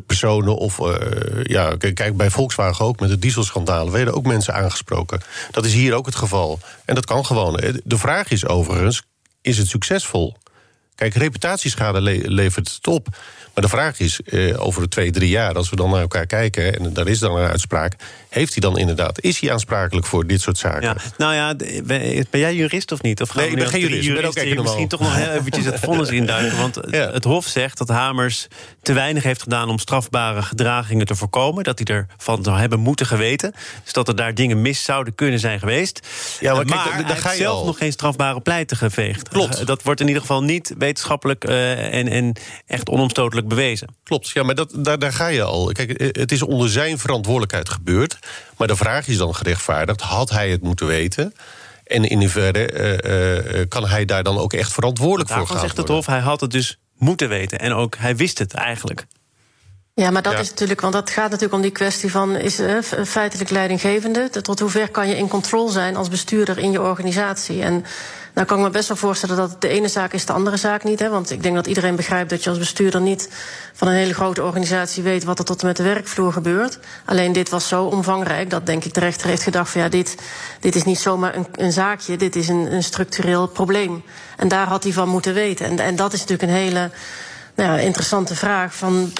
personen 0.05 0.55
of 0.57 0.79
ja, 1.43 1.75
kijk 1.77 2.17
bij 2.17 2.29
Volkswagen 2.29 2.85
ook 2.85 2.99
met 2.99 3.09
het 3.09 3.21
dieselschandalen 3.21 3.93
werden 3.93 4.13
ook 4.13 4.25
mensen 4.25 4.53
aangesproken. 4.53 5.21
Dat 5.51 5.65
is 5.65 5.73
hier 5.73 5.93
ook 5.93 6.05
het 6.05 6.15
geval. 6.15 6.59
En 6.85 6.95
dat 6.95 7.05
kan 7.05 7.25
gewoon. 7.25 7.59
De 7.83 7.97
vraag 7.97 8.31
is 8.31 8.47
overigens: 8.47 9.01
is 9.41 9.57
het 9.57 9.67
succesvol? 9.67 10.35
Kijk, 10.99 11.13
reputatieschade 11.13 12.01
le 12.01 12.21
levert 12.25 12.71
het 12.75 12.87
op. 12.87 13.07
Maar 13.53 13.63
de 13.63 13.69
vraag 13.69 13.99
is, 13.99 14.19
eh, 14.21 14.65
over 14.65 14.81
de 14.81 14.87
twee, 14.87 15.11
drie 15.11 15.29
jaar, 15.29 15.55
als 15.55 15.69
we 15.69 15.75
dan 15.75 15.89
naar 15.89 16.01
elkaar 16.01 16.25
kijken... 16.25 16.79
en 16.79 16.93
daar 16.93 17.07
is 17.07 17.19
dan 17.19 17.37
een 17.37 17.47
uitspraak, 17.47 17.95
heeft 18.29 18.53
hij 18.53 18.61
dan 18.61 18.77
inderdaad... 18.77 19.21
is 19.21 19.39
hij 19.39 19.51
aansprakelijk 19.51 20.07
voor 20.07 20.27
dit 20.27 20.41
soort 20.41 20.57
zaken? 20.57 20.81
Ja, 20.81 20.95
nou 21.17 21.33
ja, 21.33 21.55
ben 22.29 22.39
jij 22.39 22.55
jurist 22.55 22.91
of 22.91 23.01
niet? 23.01 23.21
Of 23.21 23.35
nee, 23.35 23.49
ik 23.49 23.55
ben 23.55 23.67
geen 23.67 23.81
jurist, 23.81 24.07
ik 24.07 24.49
ben 24.49 24.57
ook. 24.57 24.63
Misschien 24.63 24.87
toch 24.87 24.99
nog 24.99 25.15
heel 25.15 25.31
eventjes 25.31 25.65
het 25.65 25.79
vonnis 25.79 26.09
induiken. 26.09 26.57
Want 26.57 26.79
ja. 26.91 27.11
het 27.11 27.23
Hof 27.23 27.45
zegt 27.45 27.77
dat 27.77 27.87
Hamers 27.87 28.47
te 28.81 28.93
weinig 28.93 29.23
heeft 29.23 29.41
gedaan... 29.41 29.69
om 29.69 29.79
strafbare 29.79 30.41
gedragingen 30.41 31.05
te 31.05 31.15
voorkomen. 31.15 31.63
Dat 31.63 31.79
hij 31.83 31.95
ervan 32.17 32.43
zou 32.43 32.59
hebben 32.59 32.79
moeten 32.79 33.05
geweten. 33.05 33.53
Dus 33.83 33.93
dat 33.93 34.07
er 34.07 34.15
daar 34.15 34.35
dingen 34.35 34.61
mis 34.61 34.83
zouden 34.83 35.15
kunnen 35.15 35.39
zijn 35.39 35.59
geweest. 35.59 36.07
Ja, 36.39 36.53
maar, 36.53 36.65
kijk, 36.65 36.93
maar 36.93 37.07
daar 37.07 37.17
ga 37.17 37.31
je 37.31 37.37
zelf 37.37 37.59
al. 37.59 37.65
nog 37.65 37.77
geen 37.77 37.91
strafbare 37.91 38.41
pleiten 38.41 38.77
geveegd. 38.77 39.29
Klopt. 39.29 39.65
Dat 39.65 39.83
wordt 39.83 39.99
in 39.99 40.07
ieder 40.07 40.21
geval 40.21 40.43
niet 40.43 40.73
wetenschappelijk 40.77 41.47
uh, 41.49 41.93
en, 41.93 42.07
en 42.07 42.35
echt 42.65 42.89
onomstotelijk 42.89 43.47
bewezen. 43.47 43.87
Klopt, 44.03 44.29
ja, 44.29 44.43
maar 44.43 44.55
dat, 44.55 44.73
daar, 44.75 44.99
daar 44.99 45.13
ga 45.13 45.27
je 45.27 45.43
al. 45.43 45.71
Kijk, 45.71 46.11
het 46.17 46.31
is 46.31 46.41
onder 46.41 46.69
zijn 46.69 46.97
verantwoordelijkheid 46.97 47.69
gebeurd. 47.69 48.18
Maar 48.57 48.67
de 48.67 48.75
vraag 48.75 49.07
is 49.07 49.17
dan 49.17 49.35
gerechtvaardigd: 49.35 50.01
had 50.01 50.29
hij 50.29 50.49
het 50.49 50.61
moeten 50.61 50.87
weten? 50.87 51.33
En 51.83 52.03
in 52.03 52.19
hoeverre 52.19 52.71
uh, 53.03 53.59
uh, 53.59 53.65
kan 53.67 53.87
hij 53.87 54.05
daar 54.05 54.23
dan 54.23 54.37
ook 54.37 54.53
echt 54.53 54.73
verantwoordelijk 54.73 55.29
voor 55.29 55.47
gaan? 55.47 55.59
zegt 55.59 55.77
het 55.77 55.87
Hof, 55.87 56.05
hij 56.05 56.19
had 56.19 56.41
het 56.41 56.51
dus 56.51 56.79
moeten 56.97 57.29
weten. 57.29 57.59
En 57.59 57.73
ook 57.73 57.95
hij 57.97 58.15
wist 58.15 58.39
het 58.39 58.53
eigenlijk. 58.53 59.05
Ja, 59.93 60.11
maar 60.11 60.21
dat 60.21 60.33
ja. 60.33 60.39
is 60.39 60.49
natuurlijk, 60.49 60.81
want 60.81 60.93
dat 60.93 61.09
gaat 61.09 61.25
natuurlijk 61.25 61.53
om 61.53 61.61
die 61.61 61.71
kwestie 61.71 62.11
van 62.11 62.35
is 62.35 62.59
uh, 62.59 62.81
feitelijk 63.05 63.49
leidinggevende. 63.49 64.29
Tot 64.29 64.59
hoever 64.59 64.89
kan 64.89 65.07
je 65.07 65.17
in 65.17 65.27
controle 65.27 65.71
zijn 65.71 65.95
als 65.95 66.09
bestuurder 66.09 66.57
in 66.57 66.71
je 66.71 66.81
organisatie? 66.81 67.61
En 67.61 67.85
nou 68.39 68.51
kan 68.51 68.59
ik 68.59 68.65
me 68.65 68.77
best 68.77 68.87
wel 68.87 68.97
voorstellen 68.97 69.35
dat 69.35 69.61
de 69.61 69.67
ene 69.67 69.87
zaak 69.87 70.13
is 70.13 70.25
de 70.25 70.33
andere 70.33 70.57
zaak 70.57 70.83
niet. 70.83 70.99
Hè? 70.99 71.09
Want 71.09 71.31
ik 71.31 71.43
denk 71.43 71.55
dat 71.55 71.67
iedereen 71.67 71.95
begrijpt 71.95 72.29
dat 72.29 72.43
je 72.43 72.49
als 72.49 72.59
bestuurder 72.59 73.01
niet 73.01 73.29
van 73.73 73.87
een 73.87 73.93
hele 73.93 74.13
grote 74.13 74.43
organisatie 74.43 75.03
weet 75.03 75.23
wat 75.23 75.39
er 75.39 75.45
tot 75.45 75.61
en 75.61 75.67
met 75.67 75.77
de 75.77 75.83
werkvloer 75.83 76.33
gebeurt. 76.33 76.79
Alleen 77.05 77.31
dit 77.31 77.49
was 77.49 77.67
zo 77.67 77.83
omvangrijk 77.83 78.49
dat 78.49 78.65
denk 78.65 78.83
ik 78.83 78.93
de 78.93 78.99
rechter 78.99 79.27
heeft 79.27 79.43
gedacht 79.43 79.71
van 79.71 79.81
ja, 79.81 79.89
dit, 79.89 80.15
dit 80.59 80.75
is 80.75 80.83
niet 80.83 80.99
zomaar 80.99 81.35
een, 81.35 81.47
een 81.51 81.71
zaakje, 81.71 82.17
dit 82.17 82.35
is 82.35 82.47
een, 82.47 82.73
een 82.73 82.83
structureel 82.83 83.47
probleem. 83.47 84.03
En 84.37 84.47
daar 84.47 84.67
had 84.67 84.83
hij 84.83 84.93
van 84.93 85.09
moeten 85.09 85.33
weten. 85.33 85.65
En, 85.65 85.79
en 85.79 85.95
dat 85.95 86.13
is 86.13 86.19
natuurlijk 86.19 86.49
een 86.49 86.57
hele 86.57 86.91
nou 87.55 87.79
interessante 87.79 88.35
vraag. 88.35 88.75
Van, 88.75 89.13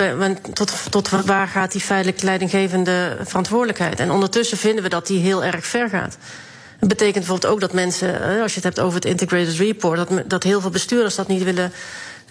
uh, 0.00 0.30
tot, 0.52 0.72
tot 0.90 1.08
waar 1.08 1.48
gaat 1.48 1.72
die 1.72 1.80
feitelijk 1.80 2.22
leidinggevende 2.22 3.16
verantwoordelijkheid? 3.20 4.00
En 4.00 4.10
ondertussen 4.10 4.58
vinden 4.58 4.82
we 4.82 4.88
dat 4.88 5.06
die 5.06 5.20
heel 5.20 5.44
erg 5.44 5.66
ver 5.66 5.88
gaat. 5.88 6.16
Het 6.84 6.96
betekent 6.96 7.24
bijvoorbeeld 7.24 7.52
ook 7.52 7.60
dat 7.60 7.72
mensen, 7.72 8.22
eh, 8.22 8.42
als 8.42 8.50
je 8.54 8.60
het 8.60 8.74
hebt 8.74 8.80
over 8.80 8.94
het 8.94 9.04
Integrated 9.04 9.56
Report, 9.56 9.96
dat, 9.96 10.30
dat 10.30 10.42
heel 10.42 10.60
veel 10.60 10.70
bestuurders 10.70 11.14
dat 11.14 11.28
niet 11.28 11.42
willen 11.42 11.72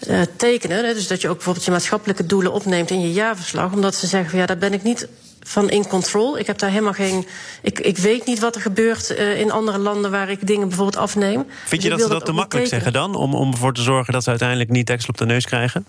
uh, 0.08 0.20
tekenen. 0.36 0.94
Dus 0.94 1.06
dat 1.06 1.20
je 1.20 1.28
ook 1.28 1.34
bijvoorbeeld 1.34 1.64
je 1.64 1.70
maatschappelijke 1.70 2.26
doelen 2.26 2.52
opneemt 2.52 2.90
in 2.90 3.00
je 3.00 3.12
jaarverslag, 3.12 3.72
omdat 3.72 3.94
ze 3.94 4.06
zeggen 4.06 4.30
van 4.30 4.38
ja, 4.38 4.46
daar 4.46 4.58
ben 4.58 4.72
ik 4.72 4.82
niet 4.82 5.08
van 5.40 5.70
in 5.70 5.86
control. 5.86 6.38
Ik 6.38 6.46
heb 6.46 6.58
daar 6.58 6.70
helemaal 6.70 6.92
geen. 6.92 7.26
Ik, 7.62 7.80
ik 7.80 7.98
weet 7.98 8.26
niet 8.26 8.38
wat 8.38 8.54
er 8.54 8.60
gebeurt 8.60 9.10
uh, 9.10 9.40
in 9.40 9.50
andere 9.50 9.78
landen 9.78 10.10
waar 10.10 10.30
ik 10.30 10.46
dingen 10.46 10.68
bijvoorbeeld 10.68 11.02
afneem. 11.02 11.46
Vind 11.64 11.82
je 11.82 11.88
dus 11.88 11.98
dat 11.98 12.08
ze 12.08 12.14
dat 12.14 12.24
te 12.24 12.32
makkelijk 12.32 12.68
zeggen 12.68 12.92
dan? 12.92 13.14
Om, 13.14 13.34
om 13.34 13.50
ervoor 13.50 13.74
te 13.74 13.82
zorgen 13.82 14.12
dat 14.12 14.22
ze 14.22 14.30
uiteindelijk 14.30 14.70
niet 14.70 14.86
tekst 14.86 15.08
op 15.08 15.18
de 15.18 15.26
neus 15.26 15.44
krijgen? 15.44 15.86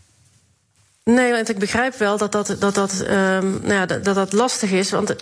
Nee, 1.11 1.31
want 1.31 1.49
ik 1.49 1.59
begrijp 1.59 1.95
wel 1.95 2.17
dat 2.17 2.31
dat, 2.31 2.55
dat, 2.59 2.75
dat, 2.75 3.05
um, 3.09 3.59
nou 3.61 3.73
ja, 3.73 3.85
dat, 3.85 4.15
dat 4.15 4.33
lastig 4.33 4.71
is. 4.71 4.91
Want 4.91 5.15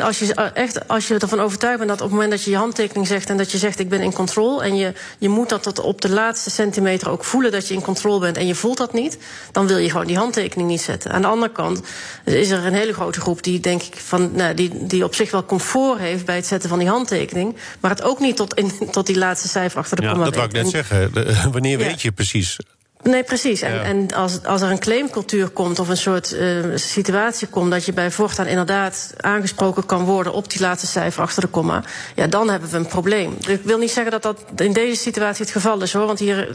als 0.00 0.18
je 0.18 0.34
echt 0.34 0.88
als 0.88 1.08
je 1.08 1.18
ervan 1.18 1.40
overtuigd 1.40 1.78
bent 1.78 1.88
dat 1.88 2.00
op 2.00 2.04
het 2.04 2.12
moment 2.12 2.30
dat 2.30 2.44
je 2.44 2.50
je 2.50 2.56
handtekening 2.56 3.06
zegt 3.06 3.30
en 3.30 3.36
dat 3.36 3.50
je 3.50 3.58
zegt 3.58 3.78
ik 3.78 3.88
ben 3.88 4.00
in 4.00 4.12
controle 4.12 4.62
en 4.62 4.76
je, 4.76 4.92
je 5.18 5.28
moet 5.28 5.48
dat 5.48 5.62
tot 5.62 5.80
op 5.80 6.00
de 6.00 6.10
laatste 6.10 6.50
centimeter 6.50 7.10
ook 7.10 7.24
voelen 7.24 7.52
dat 7.52 7.68
je 7.68 7.74
in 7.74 7.80
controle 7.80 8.20
bent 8.20 8.36
en 8.36 8.46
je 8.46 8.54
voelt 8.54 8.76
dat 8.76 8.92
niet, 8.92 9.18
dan 9.52 9.66
wil 9.66 9.76
je 9.76 9.90
gewoon 9.90 10.06
die 10.06 10.16
handtekening 10.16 10.68
niet 10.68 10.80
zetten. 10.80 11.12
Aan 11.12 11.22
de 11.22 11.28
andere 11.28 11.52
kant 11.52 11.82
is 12.24 12.50
er 12.50 12.66
een 12.66 12.74
hele 12.74 12.92
grote 12.92 13.20
groep 13.20 13.42
die 13.42 13.60
denk 13.60 13.82
ik 13.82 13.96
van 13.96 14.30
nou, 14.32 14.54
die, 14.54 14.86
die 14.86 15.04
op 15.04 15.14
zich 15.14 15.30
wel 15.30 15.44
comfort 15.44 15.98
heeft 15.98 16.24
bij 16.24 16.36
het 16.36 16.46
zetten 16.46 16.68
van 16.68 16.78
die 16.78 16.88
handtekening, 16.88 17.56
maar 17.80 17.90
het 17.90 18.02
ook 18.02 18.20
niet 18.20 18.36
tot, 18.36 18.54
in, 18.54 18.72
tot 18.90 19.06
die 19.06 19.18
laatste 19.18 19.48
cijfer 19.48 19.78
achter 19.78 19.96
de 19.96 20.02
ja, 20.02 20.08
komma 20.08 20.24
Dat 20.24 20.34
wou 20.34 20.46
ik 20.46 20.52
net 20.52 20.68
zeggen. 20.68 21.12
De, 21.12 21.36
wanneer 21.52 21.78
ja. 21.78 21.84
weet 21.84 22.02
je 22.02 22.12
precies 22.12 22.58
Nee, 23.02 23.22
precies. 23.22 23.62
En, 23.62 23.74
ja. 23.74 23.82
en 23.82 24.14
als, 24.14 24.44
als 24.44 24.60
er 24.60 24.70
een 24.70 24.78
claimcultuur 24.78 25.48
komt 25.48 25.78
of 25.78 25.88
een 25.88 25.96
soort 25.96 26.32
uh, 26.32 26.64
situatie 26.74 27.48
komt 27.48 27.70
dat 27.70 27.84
je 27.84 27.92
bij 27.92 28.10
voortaan 28.10 28.46
inderdaad 28.46 29.14
aangesproken 29.20 29.86
kan 29.86 30.04
worden 30.04 30.32
op 30.32 30.50
die 30.50 30.60
laatste 30.60 30.86
cijfer 30.86 31.22
achter 31.22 31.42
de 31.42 31.48
komma, 31.48 31.84
ja, 32.14 32.26
dan 32.26 32.50
hebben 32.50 32.70
we 32.70 32.76
een 32.76 32.86
probleem. 32.86 33.36
Ik 33.46 33.60
wil 33.62 33.78
niet 33.78 33.90
zeggen 33.90 34.12
dat 34.12 34.22
dat 34.22 34.38
in 34.56 34.72
deze 34.72 35.00
situatie 35.00 35.44
het 35.44 35.52
geval 35.52 35.82
is 35.82 35.92
hoor, 35.92 36.06
want 36.06 36.18
hier 36.18 36.48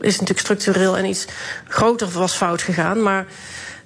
is 0.00 0.12
natuurlijk 0.12 0.38
structureel 0.38 0.96
en 0.96 1.04
iets 1.04 1.24
groter 1.68 2.08
was 2.10 2.32
fout 2.32 2.62
gegaan. 2.62 3.02
Maar 3.02 3.26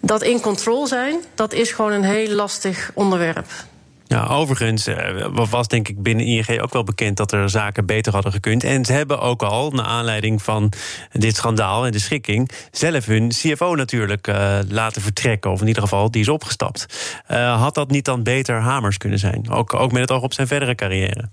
dat 0.01 0.23
in 0.23 0.41
controle 0.41 0.87
zijn, 0.87 1.17
dat 1.35 1.53
is 1.53 1.73
gewoon 1.73 1.93
een 1.93 2.05
heel 2.05 2.35
lastig 2.35 2.91
onderwerp. 2.95 3.47
Ja, 4.09 4.27
overigens 4.27 4.89
uh, 4.89 5.27
was 5.33 5.69
denk 5.69 5.89
ik 5.89 6.03
binnen 6.03 6.27
ING 6.27 6.61
ook 6.61 6.73
wel 6.73 6.85
bekend 6.85 7.17
dat 7.17 7.33
er 7.33 7.51
zaken 7.51 7.87
beter 7.87 8.13
hadden 8.13 8.33
gekund. 8.33 8.65
En 8.65 8.85
ze 8.85 8.93
hebben 8.93 9.21
ook 9.21 9.43
al, 9.43 9.71
naar 9.71 9.85
aanleiding 9.85 10.43
van 10.43 10.73
dit 11.13 11.37
schandaal 11.37 11.87
en 11.87 11.93
de 11.93 11.99
schikking, 11.99 12.51
zelf 12.71 13.07
hun 13.07 13.29
CFO 13.29 13.75
natuurlijk 13.75 14.27
uh, 14.27 14.59
laten 14.69 15.03
vertrekken. 15.03 15.51
Of 15.51 15.61
in 15.61 15.67
ieder 15.67 15.83
geval, 15.83 16.11
die 16.11 16.21
is 16.21 16.29
opgestapt. 16.29 16.87
Uh, 17.31 17.61
had 17.61 17.75
dat 17.75 17.91
niet 17.91 18.05
dan 18.05 18.23
beter 18.23 18.61
Hamers 18.61 18.97
kunnen 18.97 19.19
zijn? 19.19 19.51
Ook, 19.51 19.75
ook 19.75 19.93
met 19.93 20.01
het 20.01 20.11
oog 20.11 20.23
op 20.23 20.33
zijn 20.33 20.47
verdere 20.47 20.75
carrière? 20.75 21.29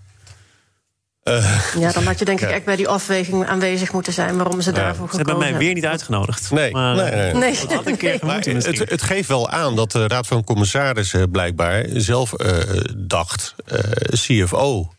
Uh, 1.30 1.60
ja, 1.80 1.92
dan 1.92 2.04
had 2.04 2.20
je 2.20 2.26
denk 2.26 2.42
ik 2.42 2.50
echt 2.50 2.66
bij 2.66 2.76
die 2.76 2.88
afweging 2.88 3.48
aanwezig 3.48 3.94
moeten 3.94 4.14
zijn 4.14 4.38
waarom 4.38 4.62
ze 4.62 4.72
daarvoor 4.72 5.08
gekozen 5.10 5.18
hebben. 5.18 5.36
Ze 5.36 5.42
hebben 5.42 5.60
mij 5.60 5.66
weer 5.66 5.74
niet 5.74 5.86
uitgenodigd. 5.86 6.52
Nee, 6.52 6.72
maar, 6.72 6.96
nee, 6.96 7.12
nee. 7.12 7.34
nee. 7.34 7.60
Dat 7.60 7.74
had 7.74 7.86
een 7.86 7.98
keer 7.98 8.20
nee. 8.22 8.56
het, 8.56 8.90
het, 8.90 9.02
geeft 9.02 9.28
wel 9.28 9.50
aan 9.50 9.76
dat 9.76 9.92
de 9.92 10.08
Raad 10.08 10.28
van 10.28 10.44
Commissarissen 10.44 11.32
blijkbaar 11.32 11.86
zelf 11.94 12.34
uh, 12.38 12.58
dacht: 12.96 13.56
uh, 13.72 13.80
CFO 14.10 14.94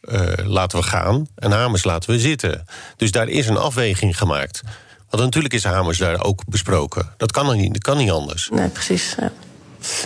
laten 0.45 0.79
we 0.79 0.85
gaan 0.85 1.29
en 1.35 1.51
Hamers 1.51 1.85
laten 1.85 2.11
we 2.11 2.19
zitten. 2.19 2.65
Dus 2.97 3.11
daar 3.11 3.29
is 3.29 3.49
een 3.49 3.57
afweging 3.57 4.19
gemaakt. 4.19 4.63
Want 5.11 5.23
natuurlijk 5.23 5.55
is 5.55 5.65
Hamers 5.65 5.99
daar 5.99 6.25
ook 6.25 6.43
besproken. 6.47 7.15
Dat 7.17 7.33
kan 7.33 7.57
niet, 7.57 7.73
dat 7.73 7.83
kan 7.83 7.97
niet 7.97 8.11
anders. 8.11 8.49
Nee, 8.53 8.69
precies. 8.69 9.15
Ja. 9.21 9.33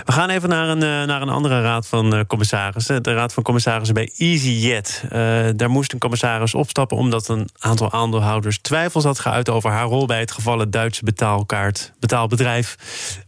We 0.05 0.13
gaan 0.13 0.31
even 0.31 0.49
naar 0.49 0.69
een, 0.69 0.83
eh, 0.83 1.07
naar 1.07 1.23
een 1.23 1.29
andere 1.29 1.63
raad 1.63 1.87
van 1.87 2.15
uh, 2.15 2.21
commissarissen. 2.27 3.03
De 3.03 3.15
raad 3.15 3.33
van 3.33 3.43
commissarissen 3.43 3.95
bij 3.95 4.13
EasyJet. 4.17 5.03
Uh, 5.05 5.11
daar 5.57 5.71
moest 5.71 5.93
een 5.93 5.99
commissaris 5.99 6.55
opstappen 6.55 6.97
omdat 6.97 7.29
een 7.29 7.49
aantal 7.59 7.93
aandeelhouders 7.93 8.59
twijfels 8.59 9.05
had 9.05 9.19
geuit 9.19 9.49
over 9.49 9.71
haar 9.71 9.87
rol 9.87 10.07
bij 10.07 10.21
het 10.21 10.33
gevallen 10.33 10.71
Duitse 10.71 11.05
betaalkaart, 11.05 11.93
betaalbedrijf 12.01 12.77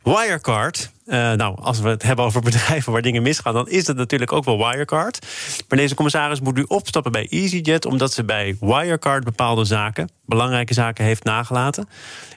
Wirecard. 0.03 0.91
Nou, 1.05 1.57
als 1.63 1.81
we 1.81 1.89
het 1.89 2.03
hebben 2.03 2.25
over 2.25 2.41
bedrijven 2.51 2.93
waar 2.93 3.03
dingen 3.03 3.23
misgaan, 3.23 3.55
dan 3.55 3.69
is 3.69 3.87
het 3.87 3.97
natuurlijk 3.97 4.33
ook 4.33 4.45
wel 4.45 4.59
Wirecard. 4.59 5.27
Maar 5.69 5.79
deze 5.79 5.95
commissaris 5.95 6.41
moet 6.41 6.55
nu 6.55 6.65
opstappen 6.69 7.13
bij 7.13 7.27
EasyJet, 7.31 7.87
omdat 7.87 8.13
ze 8.13 8.25
bij 8.25 8.57
Wirecard 8.61 9.25
bepaalde 9.25 9.65
zaken, 9.65 10.11
belangrijke 10.27 10.75
zaken, 10.75 11.05
heeft 11.05 11.25
nagelaten. 11.25 11.89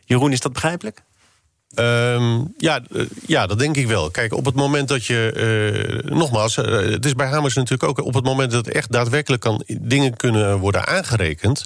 Jeroen, 0.06 0.32
is 0.32 0.40
dat 0.40 0.54
begrijpelijk? 0.54 1.04
Um, 1.80 2.54
ja, 2.58 2.82
uh, 2.92 3.06
ja, 3.26 3.48
dat 3.48 3.60
denk 3.60 3.78
ik 3.78 3.88
wel. 3.88 4.12
Kijk, 4.12 4.34
op 4.34 4.46
het 4.46 4.56
moment 4.56 4.88
dat 4.88 5.06
je. 5.06 6.02
Uh, 6.06 6.12
nogmaals, 6.12 6.58
uh, 6.58 6.66
het 6.66 7.06
is 7.06 7.14
bij 7.14 7.28
Hamers 7.28 7.56
natuurlijk 7.56 7.90
ook. 7.90 8.06
Op 8.06 8.14
het 8.14 8.24
moment 8.24 8.52
dat 8.52 8.68
echt 8.68 8.92
daadwerkelijk 8.92 9.42
kan, 9.42 9.64
dingen 9.82 10.16
kunnen 10.16 10.58
worden 10.58 10.88
aangerekend. 10.88 11.66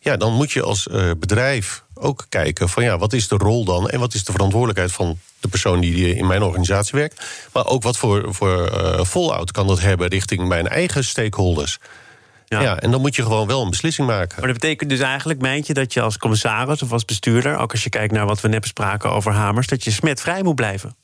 Ja, 0.00 0.16
dan 0.16 0.32
moet 0.32 0.52
je 0.52 0.62
als 0.62 0.88
bedrijf 1.18 1.84
ook 1.94 2.26
kijken 2.28 2.68
van 2.68 2.84
ja, 2.84 2.98
wat 2.98 3.12
is 3.12 3.28
de 3.28 3.36
rol 3.36 3.64
dan 3.64 3.88
en 3.88 4.00
wat 4.00 4.14
is 4.14 4.24
de 4.24 4.32
verantwoordelijkheid 4.32 4.92
van 4.92 5.18
de 5.40 5.48
persoon 5.48 5.80
die 5.80 6.14
in 6.14 6.26
mijn 6.26 6.42
organisatie 6.42 6.98
werkt. 6.98 7.24
Maar 7.52 7.66
ook 7.66 7.82
wat 7.82 7.96
voor, 7.96 8.34
voor 8.34 8.70
fallout 9.06 9.50
kan 9.50 9.66
dat 9.66 9.80
hebben 9.80 10.08
richting 10.08 10.48
mijn 10.48 10.68
eigen 10.68 11.04
stakeholders. 11.04 11.78
Ja. 12.48 12.60
ja. 12.60 12.78
en 12.78 12.90
dan 12.90 13.00
moet 13.00 13.16
je 13.16 13.22
gewoon 13.22 13.46
wel 13.46 13.62
een 13.62 13.70
beslissing 13.70 14.08
maken. 14.08 14.36
Maar 14.38 14.52
dat 14.52 14.60
betekent 14.60 14.90
dus 14.90 15.00
eigenlijk, 15.00 15.40
meintje, 15.40 15.74
dat 15.74 15.92
je 15.92 16.00
als 16.00 16.18
commissaris 16.18 16.82
of 16.82 16.92
als 16.92 17.04
bestuurder, 17.04 17.56
ook 17.56 17.72
als 17.72 17.84
je 17.84 17.90
kijkt 17.90 18.12
naar 18.12 18.26
wat 18.26 18.40
we 18.40 18.48
net 18.48 18.60
bespraken 18.60 19.10
over 19.10 19.32
hamers, 19.32 19.66
dat 19.66 19.84
je 19.84 19.90
smetvrij 19.90 20.42
moet 20.42 20.54
blijven. 20.54 20.96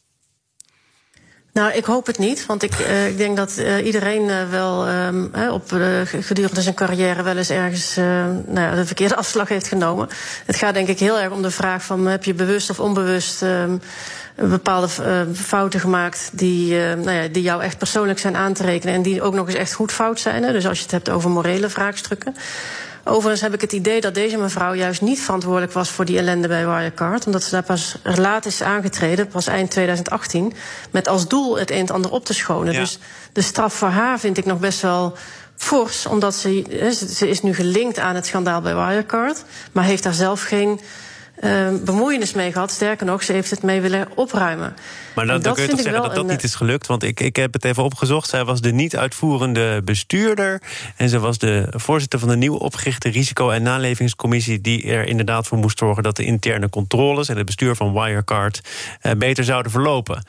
Nou, 1.53 1.73
ik 1.73 1.85
hoop 1.85 2.07
het 2.07 2.19
niet, 2.19 2.47
want 2.47 2.63
ik, 2.63 2.79
uh, 2.79 3.07
ik 3.07 3.17
denk 3.17 3.37
dat 3.37 3.57
uh, 3.59 3.87
iedereen 3.87 4.23
uh, 4.23 4.51
wel 4.51 4.89
um, 4.89 5.31
op 5.51 5.77
gedurende 6.21 6.63
zijn 6.63 6.75
carrière 6.75 7.23
wel 7.23 7.37
eens 7.37 7.51
ergens 7.51 7.97
nou 7.97 8.61
ja, 8.61 8.75
de 8.75 8.87
verkeerde 8.87 9.17
afslag 9.23 9.49
heeft 9.49 9.69
genomen. 9.69 10.09
Het 10.47 10.57
gaat 10.57 10.75
denk 10.75 10.89
ik 10.89 10.99
heel 10.99 11.19
erg 11.19 11.33
om 11.33 11.43
de 11.43 11.51
vraag 11.51 11.85
van 11.85 12.07
heb 12.07 12.25
je 12.25 12.35
bewust 12.35 12.71
of 12.71 12.81
onbewust 12.81 13.43
um, 13.43 13.81
bepaalde 14.35 14.89
fouten 15.35 15.81
gemaakt 15.81 16.31
die, 16.33 16.77
nou 16.77 17.11
ja, 17.11 17.29
die 17.29 17.43
jou 17.43 17.63
echt 17.63 17.79
persoonlijk 17.79 18.19
zijn 18.19 18.37
aan 18.37 18.53
te 18.53 18.63
rekenen 18.63 18.95
en 18.95 19.03
die 19.03 19.23
ook 19.23 19.35
nog 19.35 19.47
eens 19.47 19.57
echt 19.57 19.73
goed 19.73 19.93
fout 19.93 20.21
zijn. 20.21 20.43
Hè? 20.43 20.53
Dus 20.53 20.67
als 20.67 20.77
je 20.77 20.83
het 20.83 20.93
hebt 20.93 21.11
over 21.11 21.31
morele 21.31 21.69
vraagstukken. 21.69 22.35
Overigens 23.05 23.41
heb 23.41 23.55
ik 23.55 23.61
het 23.61 23.73
idee 23.73 24.01
dat 24.01 24.15
deze 24.15 24.37
mevrouw 24.37 24.75
juist 24.75 25.01
niet 25.01 25.21
verantwoordelijk 25.21 25.73
was 25.73 25.91
voor 25.91 26.05
die 26.05 26.19
ellende 26.19 26.49
bij 26.49 26.67
Wirecard. 26.67 27.27
Omdat 27.27 27.43
ze 27.43 27.51
daar 27.51 27.63
pas 27.63 27.97
laat 28.03 28.47
is 28.47 28.63
aangetreden, 28.63 29.29
pas 29.29 29.47
eind 29.47 29.71
2018. 29.71 30.53
Met 30.91 31.09
als 31.09 31.29
doel 31.29 31.59
het 31.59 31.71
een 31.71 31.77
en 31.77 31.95
ander 31.95 32.11
op 32.11 32.25
te 32.25 32.35
schonen. 32.35 32.73
Ja. 32.73 32.81
Dus 32.81 32.99
de 33.33 33.41
straf 33.41 33.75
voor 33.75 33.89
haar 33.89 34.19
vind 34.19 34.39
ik 34.39 34.45
nog 34.45 34.59
best 34.59 34.81
wel 34.81 35.17
fors. 35.57 36.07
Omdat 36.07 36.35
ze, 36.35 37.05
ze 37.15 37.29
is 37.29 37.43
nu 37.43 37.55
gelinkt 37.55 37.99
aan 37.99 38.15
het 38.15 38.27
schandaal 38.27 38.61
bij 38.61 38.75
Wirecard. 38.75 39.45
Maar 39.73 39.85
heeft 39.85 40.03
daar 40.03 40.15
zelf 40.15 40.43
geen 40.43 40.81
uh, 41.45 41.69
bemoeienis 41.85 42.33
mee 42.33 42.53
gehad. 42.53 42.71
Sterker 42.71 43.07
nog, 43.07 43.23
ze 43.23 43.33
heeft 43.33 43.51
het 43.51 43.63
mee 43.63 43.81
willen 43.81 44.09
opruimen. 44.15 44.75
Maar 45.15 45.27
dan, 45.27 45.41
dan 45.41 45.55
kun 45.55 45.63
je 45.63 45.69
toch 45.69 45.81
zeggen 45.81 46.03
dat 46.03 46.15
dat 46.15 46.27
niet 46.27 46.43
is 46.43 46.55
gelukt? 46.55 46.87
Want 46.87 47.03
ik, 47.03 47.21
ik 47.21 47.37
heb 47.37 47.53
het 47.53 47.65
even 47.65 47.83
opgezocht. 47.83 48.29
Zij 48.29 48.45
was 48.45 48.61
de 48.61 48.73
niet-uitvoerende 48.73 49.83
bestuurder. 49.85 50.63
En 50.97 51.09
ze 51.09 51.19
was 51.19 51.39
de 51.39 51.67
voorzitter 51.71 52.19
van 52.19 52.29
de 52.29 52.37
nieuw 52.37 52.55
opgerichte 52.55 53.09
risico- 53.09 53.51
en 53.51 53.63
nalevingscommissie. 53.63 54.61
die 54.61 54.91
er 54.93 55.07
inderdaad 55.07 55.47
voor 55.47 55.59
moest 55.59 55.79
zorgen 55.79 56.03
dat 56.03 56.17
de 56.17 56.25
interne 56.25 56.69
controles. 56.69 57.29
en 57.29 57.37
het 57.37 57.47
bestuur 57.47 57.77
van 57.77 57.93
Wirecard 57.93 58.61
uh, 59.03 59.13
beter 59.13 59.45
zouden 59.45 59.73
verlopen. 59.73 60.25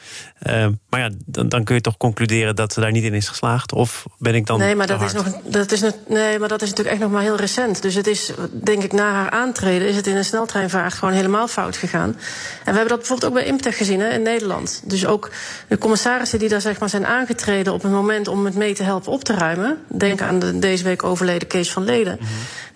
Uh, 0.47 0.67
maar 0.89 0.99
ja, 0.99 1.09
dan, 1.25 1.49
dan, 1.49 1.63
kun 1.63 1.75
je 1.75 1.81
toch 1.81 1.97
concluderen 1.97 2.55
dat 2.55 2.73
ze 2.73 2.79
daar 2.79 2.91
niet 2.91 3.03
in 3.03 3.13
is 3.13 3.27
geslaagd? 3.27 3.73
Of 3.73 4.05
ben 4.17 4.35
ik 4.35 4.45
dan. 4.45 4.59
Nee, 4.59 4.75
maar, 4.75 4.87
dat 4.87 5.01
is, 5.01 5.13
nog, 5.13 5.25
dat 5.43 5.71
is, 5.71 5.81
nee, 6.07 6.39
maar 6.39 6.49
dat 6.49 6.61
is 6.61 6.69
natuurlijk 6.69 6.95
echt 6.95 7.05
nog 7.05 7.11
maar 7.11 7.21
heel 7.21 7.35
recent. 7.35 7.81
Dus 7.81 7.95
het 7.95 8.07
is, 8.07 8.31
denk 8.51 8.83
ik, 8.83 8.91
na 8.91 9.11
haar 9.11 9.29
aantreden. 9.29 9.87
is 9.87 9.95
het 9.95 10.07
in 10.07 10.15
een 10.15 10.25
sneltreinvaart 10.25 10.93
gewoon 11.03 11.17
helemaal 11.17 11.47
fout 11.47 11.77
gegaan. 11.77 12.09
En 12.09 12.71
we 12.71 12.71
hebben 12.71 12.87
dat 12.87 12.97
bijvoorbeeld 12.97 13.31
ook 13.31 13.37
bij 13.37 13.45
Imtech 13.45 13.77
gezien 13.77 13.99
hè, 13.99 14.09
in 14.09 14.21
Nederland. 14.21 14.81
Dus 14.85 15.05
ook 15.05 15.29
de 15.67 15.77
commissarissen 15.77 16.39
die 16.39 16.49
daar 16.49 16.61
zeg 16.61 16.79
maar, 16.79 16.89
zijn 16.89 17.05
aangetreden 17.05 17.73
op 17.73 17.81
het 17.81 17.91
moment 17.91 18.27
om 18.27 18.45
het 18.45 18.55
mee 18.55 18.73
te 18.73 18.83
helpen 18.83 19.11
op 19.11 19.23
te 19.23 19.33
ruimen. 19.33 19.77
Denk 19.87 20.21
aan 20.21 20.39
de 20.39 20.59
deze 20.59 20.83
week 20.83 21.03
overleden 21.03 21.47
Kees 21.47 21.71
van 21.71 21.83
Leden. 21.83 22.17
Mm 22.19 22.27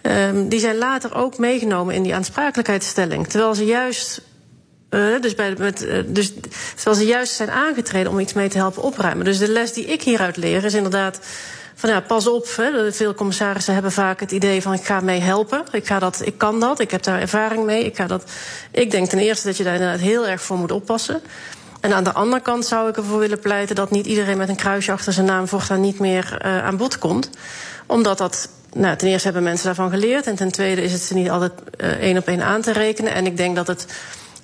-hmm. 0.02 0.12
um, 0.12 0.50
die 0.50 0.60
zijn 0.60 0.78
later 0.78 1.16
ook 1.16 1.38
meegenomen 1.38 1.96
in 1.96 2.04
die 2.04 2.16
aansprakelijkheidsstelling. 2.16 3.28
Terwijl 3.28 3.56
ze 3.56 3.66
juist 3.66 4.22
uh, 4.90 5.22
dus, 5.22 5.36
bij, 5.36 5.56
met, 5.58 5.84
uh, 5.84 6.04
dus 6.08 6.34
terwijl 6.76 6.96
ze 6.96 7.06
juist 7.06 7.34
zijn 7.34 7.52
aangetreden 7.52 8.12
om 8.12 8.20
iets 8.20 8.34
mee 8.34 8.50
te 8.50 8.58
helpen 8.58 8.84
opruimen. 8.84 9.26
Dus 9.26 9.38
de 9.38 9.52
les 9.52 9.74
die 9.74 9.86
ik 9.86 10.02
hieruit 10.02 10.38
leer 10.38 10.66
is 10.66 10.74
inderdaad 10.74 11.20
van 11.80 11.90
ja, 11.90 12.02
pas 12.02 12.28
op. 12.28 12.48
Hè. 12.56 12.92
Veel 12.92 13.14
commissarissen 13.14 13.74
hebben 13.74 13.92
vaak 13.92 14.20
het 14.20 14.32
idee 14.32 14.62
van 14.62 14.74
ik 14.74 14.86
ga 14.86 15.00
mee 15.00 15.20
helpen. 15.20 15.64
Ik, 15.72 15.88
ga 15.88 16.00
dat, 16.00 16.22
ik 16.24 16.38
kan 16.38 16.60
dat, 16.60 16.80
ik 16.80 16.92
heb 16.92 17.04
daar 17.04 17.20
ervaring 17.20 17.66
mee. 17.66 17.84
Ik, 17.84 17.96
ga 17.96 18.08
dat, 18.08 18.32
ik 18.72 18.92
denk 18.92 19.10
ten 19.10 19.20
eerste 19.20 19.48
dat 19.48 19.58
je 19.58 19.64
daar 19.64 19.74
inderdaad 19.74 20.00
heel 20.00 20.28
erg 20.28 20.42
voor 20.42 20.58
moet 20.58 20.72
oppassen. 20.72 21.22
En 21.82 21.94
aan 21.94 22.04
de 22.04 22.14
andere 22.14 22.42
kant 22.42 22.66
zou 22.66 22.90
ik 22.90 22.98
ervoor 22.98 23.20
willen 23.20 23.40
pleiten 23.40 23.76
dat 23.76 23.92
niet 23.92 24.06
iedereen 24.06 24.38
met 24.38 24.50
een 24.50 24.56
kruisje 24.56 24.92
achter 24.92 25.14
zijn 25.14 25.26
naam 25.26 25.48
voortaan 25.48 25.82
niet 25.82 26.00
meer 26.00 26.42
uh, 26.46 26.66
aan 26.66 26.78
bod 26.78 26.98
komt. 26.98 27.30
Omdat 27.86 28.18
dat. 28.18 28.50
Nou, 28.74 28.96
ten 28.96 29.08
eerste 29.08 29.26
hebben 29.26 29.44
mensen 29.44 29.66
daarvan 29.66 29.90
geleerd. 29.90 30.28
En 30.28 30.36
ten 30.36 30.52
tweede 30.52 30.82
is 30.82 30.92
het 30.92 31.02
ze 31.02 31.14
niet 31.14 31.30
altijd 31.30 31.52
uh, 31.78 31.88
één 31.88 32.18
op 32.18 32.28
één 32.28 32.42
aan 32.42 32.62
te 32.62 32.72
rekenen. 32.72 33.14
En 33.14 33.26
ik 33.26 33.38
denk 33.38 33.56
dat 33.56 33.68
het 33.68 33.86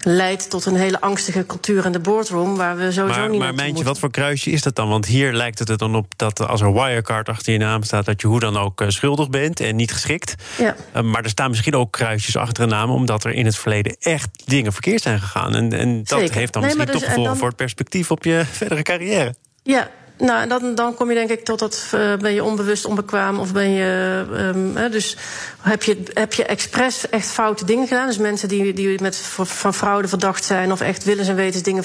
leidt 0.05 0.49
tot 0.49 0.65
een 0.65 0.75
hele 0.75 1.01
angstige 1.01 1.45
cultuur 1.45 1.85
in 1.85 1.91
de 1.91 1.99
boardroom... 1.99 2.55
waar 2.55 2.75
we 2.75 2.91
sowieso 2.91 3.19
maar, 3.19 3.29
niet 3.29 3.39
Maar 3.39 3.53
Mijntje, 3.53 3.83
wat 3.83 3.99
voor 3.99 4.11
kruisje 4.11 4.49
is 4.51 4.61
dat 4.61 4.75
dan? 4.75 4.89
Want 4.89 5.05
hier 5.05 5.33
lijkt 5.33 5.59
het 5.59 5.69
er 5.69 5.77
dan 5.77 5.95
op 5.95 6.05
dat 6.15 6.47
als 6.47 6.61
er 6.61 6.73
Wirecard 6.73 7.29
achter 7.29 7.53
je 7.53 7.59
naam 7.59 7.83
staat... 7.83 8.05
dat 8.05 8.21
je 8.21 8.27
hoe 8.27 8.39
dan 8.39 8.57
ook 8.57 8.81
uh, 8.81 8.89
schuldig 8.89 9.29
bent 9.29 9.59
en 9.59 9.75
niet 9.75 9.91
geschikt. 9.91 10.35
Ja. 10.57 10.75
Uh, 10.95 11.01
maar 11.01 11.23
er 11.23 11.29
staan 11.29 11.49
misschien 11.49 11.75
ook 11.75 11.91
kruisjes 11.91 12.37
achter 12.37 12.63
een 12.63 12.69
naam... 12.69 12.89
omdat 12.89 13.23
er 13.23 13.31
in 13.31 13.45
het 13.45 13.57
verleden 13.57 13.95
echt 13.99 14.29
dingen 14.45 14.73
verkeerd 14.73 15.01
zijn 15.01 15.19
gegaan. 15.19 15.55
En, 15.55 15.73
en 15.73 16.03
dat 16.03 16.19
Zeker. 16.19 16.35
heeft 16.35 16.53
dan 16.53 16.61
nee, 16.61 16.75
misschien 16.75 16.91
dus, 16.91 17.01
toch 17.01 17.09
gevolgen 17.09 17.31
dan... 17.31 17.39
voor 17.39 17.47
het 17.47 17.57
perspectief... 17.57 18.11
op 18.11 18.23
je 18.23 18.45
verdere 18.51 18.81
carrière. 18.81 19.35
Ja, 19.63 19.89
nou, 20.23 20.47
dan, 20.47 20.75
dan 20.75 20.95
kom 20.95 21.09
je 21.09 21.15
denk 21.15 21.29
ik 21.29 21.43
tot 21.43 21.59
dat 21.59 21.91
uh, 21.95 22.15
ben 22.15 22.33
je 22.33 22.43
onbewust 22.43 22.85
onbekwaam 22.85 23.39
of 23.39 23.53
ben 23.53 23.69
je. 23.69 24.23
Um, 24.31 24.77
uh, 24.77 24.91
dus 24.91 25.17
heb 25.61 25.83
je, 25.83 26.03
heb 26.13 26.33
je 26.33 26.45
expres 26.45 27.09
echt 27.09 27.27
foute 27.27 27.65
dingen 27.65 27.87
gedaan? 27.87 28.07
Dus 28.07 28.17
mensen 28.17 28.47
die, 28.47 28.73
die 28.73 29.01
met, 29.01 29.17
van 29.17 29.73
fraude 29.73 30.07
verdacht 30.07 30.43
zijn 30.43 30.71
of 30.71 30.81
echt 30.81 31.03
willens 31.03 31.27
en 31.27 31.35
wetens 31.35 31.63
dingen 31.63 31.83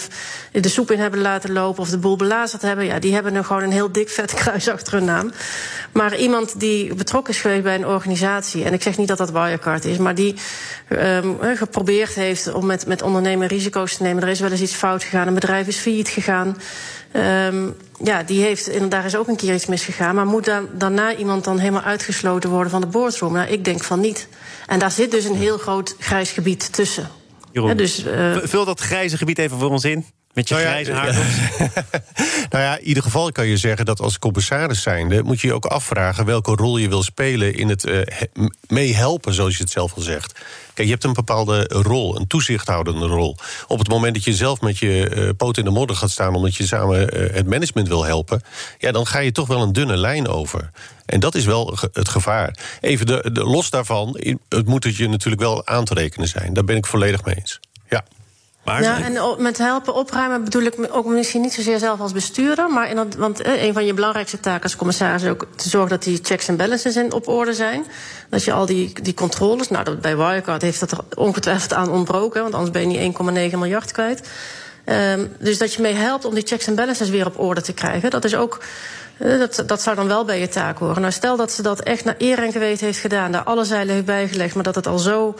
de 0.52 0.68
soep 0.68 0.90
in 0.90 0.98
hebben 0.98 1.20
laten 1.20 1.52
lopen 1.52 1.82
of 1.82 1.88
de 1.88 1.98
boel 1.98 2.16
belazerd 2.16 2.62
hebben, 2.62 2.84
ja, 2.84 2.98
die 2.98 3.14
hebben 3.14 3.32
nu 3.32 3.42
gewoon 3.42 3.62
een 3.62 3.72
heel 3.72 3.92
dik 3.92 4.08
vet 4.08 4.34
kruis 4.40 4.68
achter 4.68 4.92
hun 4.92 5.04
naam. 5.04 5.32
Maar 5.92 6.16
iemand 6.16 6.60
die 6.60 6.94
betrokken 6.94 7.34
is 7.34 7.40
geweest 7.40 7.62
bij 7.62 7.74
een 7.74 7.86
organisatie, 7.86 8.64
en 8.64 8.72
ik 8.72 8.82
zeg 8.82 8.96
niet 8.96 9.08
dat 9.08 9.18
dat 9.18 9.30
Wirecard 9.30 9.84
is, 9.84 9.96
maar 9.96 10.14
die 10.14 10.34
um, 10.88 11.38
geprobeerd 11.40 12.14
heeft 12.14 12.52
om 12.52 12.66
met, 12.66 12.86
met 12.86 13.02
ondernemen 13.02 13.46
risico's 13.46 13.96
te 13.96 14.02
nemen. 14.02 14.22
Er 14.22 14.28
is 14.28 14.40
wel 14.40 14.50
eens 14.50 14.60
iets 14.60 14.74
fout 14.74 15.02
gegaan, 15.02 15.26
een 15.26 15.34
bedrijf 15.34 15.66
is 15.66 15.76
failliet 15.76 16.08
gegaan. 16.08 16.56
Um, 17.12 17.76
ja, 18.02 18.22
die 18.22 18.42
heeft, 18.42 18.68
en 18.68 18.88
daar 18.88 19.04
is 19.04 19.16
ook 19.16 19.28
een 19.28 19.36
keer 19.36 19.54
iets 19.54 19.66
misgegaan. 19.66 20.14
Maar 20.14 20.26
moet 20.26 20.50
daarna 20.72 21.16
iemand 21.16 21.44
dan 21.44 21.58
helemaal 21.58 21.82
uitgesloten 21.82 22.50
worden 22.50 22.70
van 22.70 22.80
de 22.80 22.86
boardroom? 22.86 23.32
Nou, 23.32 23.48
ik 23.48 23.64
denk 23.64 23.84
van 23.84 24.00
niet. 24.00 24.28
En 24.66 24.78
daar 24.78 24.90
zit 24.90 25.10
dus 25.10 25.24
een 25.24 25.36
heel 25.36 25.58
groot 25.58 25.96
grijs 25.98 26.30
gebied 26.30 26.72
tussen. 26.72 27.08
Jeroen, 27.52 27.76
dus, 27.76 28.04
uh, 28.04 28.36
vul 28.42 28.64
dat 28.64 28.80
grijze 28.80 29.16
gebied 29.16 29.38
even 29.38 29.58
voor 29.58 29.70
ons 29.70 29.84
in. 29.84 30.04
Met 30.38 30.48
je 30.48 30.54
Nou 30.54 30.66
ja, 30.66 30.72
grijze 30.72 30.92
haar. 30.92 31.12
nou 32.50 32.64
ja, 32.64 32.78
in 32.78 32.86
ieder 32.86 33.02
geval 33.02 33.32
kan 33.32 33.46
je 33.46 33.56
zeggen 33.56 33.84
dat 33.84 34.00
als 34.00 34.18
commissaris 34.18 34.82
zijnde... 34.82 35.22
moet 35.22 35.40
je 35.40 35.46
je 35.46 35.54
ook 35.54 35.66
afvragen 35.66 36.24
welke 36.24 36.54
rol 36.54 36.76
je 36.76 36.88
wil 36.88 37.02
spelen... 37.02 37.54
in 37.54 37.68
het 37.68 37.84
eh, 37.84 38.00
he- 38.04 38.48
meehelpen, 38.66 39.34
zoals 39.34 39.56
je 39.56 39.62
het 39.62 39.72
zelf 39.72 39.94
al 39.94 40.02
zegt. 40.02 40.32
Kijk, 40.74 40.86
je 40.86 40.92
hebt 40.92 41.04
een 41.04 41.12
bepaalde 41.12 41.64
rol, 41.68 42.16
een 42.16 42.26
toezichthoudende 42.26 43.06
rol. 43.06 43.36
Op 43.66 43.78
het 43.78 43.88
moment 43.88 44.14
dat 44.14 44.24
je 44.24 44.34
zelf 44.34 44.60
met 44.60 44.78
je 44.78 45.08
eh, 45.08 45.28
poot 45.36 45.56
in 45.56 45.64
de 45.64 45.70
modder 45.70 45.96
gaat 45.96 46.10
staan... 46.10 46.34
omdat 46.34 46.56
je 46.56 46.66
samen 46.66 47.10
eh, 47.10 47.34
het 47.34 47.46
management 47.46 47.88
wil 47.88 48.04
helpen... 48.04 48.42
ja, 48.78 48.92
dan 48.92 49.06
ga 49.06 49.18
je 49.18 49.32
toch 49.32 49.46
wel 49.46 49.62
een 49.62 49.72
dunne 49.72 49.96
lijn 49.96 50.28
over. 50.28 50.70
En 51.06 51.20
dat 51.20 51.34
is 51.34 51.44
wel 51.44 51.78
het 51.92 52.08
gevaar. 52.08 52.58
Even 52.80 53.06
de, 53.06 53.30
de, 53.32 53.44
los 53.44 53.70
daarvan, 53.70 54.20
het 54.48 54.66
moet 54.66 54.84
het 54.84 54.96
je 54.96 55.08
natuurlijk 55.08 55.42
wel 55.42 55.66
aan 55.66 55.84
te 55.84 55.94
rekenen 55.94 56.28
zijn. 56.28 56.54
Daar 56.54 56.64
ben 56.64 56.76
ik 56.76 56.86
volledig 56.86 57.24
mee 57.24 57.34
eens. 57.34 57.60
Ja. 58.68 58.90
Maar 58.90 59.12
Ja, 59.12 59.20
en 59.34 59.42
met 59.42 59.58
helpen 59.58 59.94
opruimen 59.94 60.44
bedoel 60.44 60.62
ik 60.62 60.74
ook 60.90 61.06
misschien 61.06 61.40
niet 61.40 61.52
zozeer 61.52 61.78
zelf 61.78 62.00
als 62.00 62.12
bestuurder. 62.12 62.68
Maar 62.70 62.90
in 62.90 62.96
dat, 62.96 63.14
want 63.14 63.40
eh, 63.40 63.62
een 63.62 63.72
van 63.72 63.84
je 63.86 63.94
belangrijkste 63.94 64.40
taken 64.40 64.62
als 64.62 64.76
commissaris 64.76 65.22
is 65.22 65.30
ook 65.30 65.46
te 65.56 65.68
zorgen 65.68 65.90
dat 65.90 66.02
die 66.02 66.18
checks 66.22 66.48
en 66.48 66.56
balances 66.56 66.96
in, 66.96 67.12
op 67.12 67.28
orde 67.28 67.54
zijn. 67.54 67.84
Dat 68.30 68.44
je 68.44 68.52
al 68.52 68.66
die, 68.66 68.92
die 69.02 69.14
controles. 69.14 69.68
Nou, 69.68 69.84
dat, 69.84 70.00
bij 70.00 70.16
Wirecard 70.16 70.62
heeft 70.62 70.80
dat 70.80 70.90
er 70.90 70.98
ongetwijfeld 71.14 71.72
aan 71.74 71.90
ontbroken, 71.90 72.42
want 72.42 72.54
anders 72.54 72.70
ben 72.72 72.90
je 72.90 72.98
niet 72.98 73.16
1,9 73.52 73.58
miljard 73.58 73.92
kwijt. 73.92 74.28
Ehm, 74.84 75.26
dus 75.38 75.58
dat 75.58 75.74
je 75.74 75.82
mee 75.82 75.94
helpt 75.94 76.24
om 76.24 76.34
die 76.34 76.46
checks 76.46 76.66
en 76.66 76.74
balances 76.74 77.08
weer 77.08 77.26
op 77.26 77.38
orde 77.38 77.60
te 77.60 77.72
krijgen. 77.72 78.10
Dat 78.10 78.24
is 78.24 78.34
ook. 78.34 78.60
eh, 79.18 79.38
Dat, 79.38 79.62
dat 79.66 79.82
zou 79.82 79.96
dan 79.96 80.08
wel 80.08 80.24
bij 80.24 80.40
je 80.40 80.48
taak 80.48 80.78
horen. 80.78 81.00
Nou, 81.00 81.12
stel 81.12 81.36
dat 81.36 81.52
ze 81.52 81.62
dat 81.62 81.80
echt 81.80 82.04
naar 82.04 82.14
eer 82.18 82.38
en 82.42 82.52
geweten 82.52 82.86
heeft 82.86 82.98
gedaan, 82.98 83.32
daar 83.32 83.42
alle 83.42 83.64
zeilen 83.64 83.94
heeft 83.94 84.06
bijgelegd, 84.06 84.54
maar 84.54 84.64
dat 84.64 84.74
het 84.74 84.86
al 84.86 84.98
zo. 84.98 85.34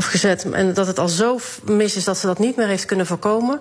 Of 0.00 0.06
gezet. 0.06 0.50
en 0.50 0.74
dat 0.74 0.86
het 0.86 0.98
al 0.98 1.08
zo 1.08 1.38
mis 1.64 1.96
is 1.96 2.04
dat 2.04 2.18
ze 2.18 2.26
dat 2.26 2.38
niet 2.38 2.56
meer 2.56 2.66
heeft 2.66 2.84
kunnen 2.84 3.06
voorkomen. 3.06 3.60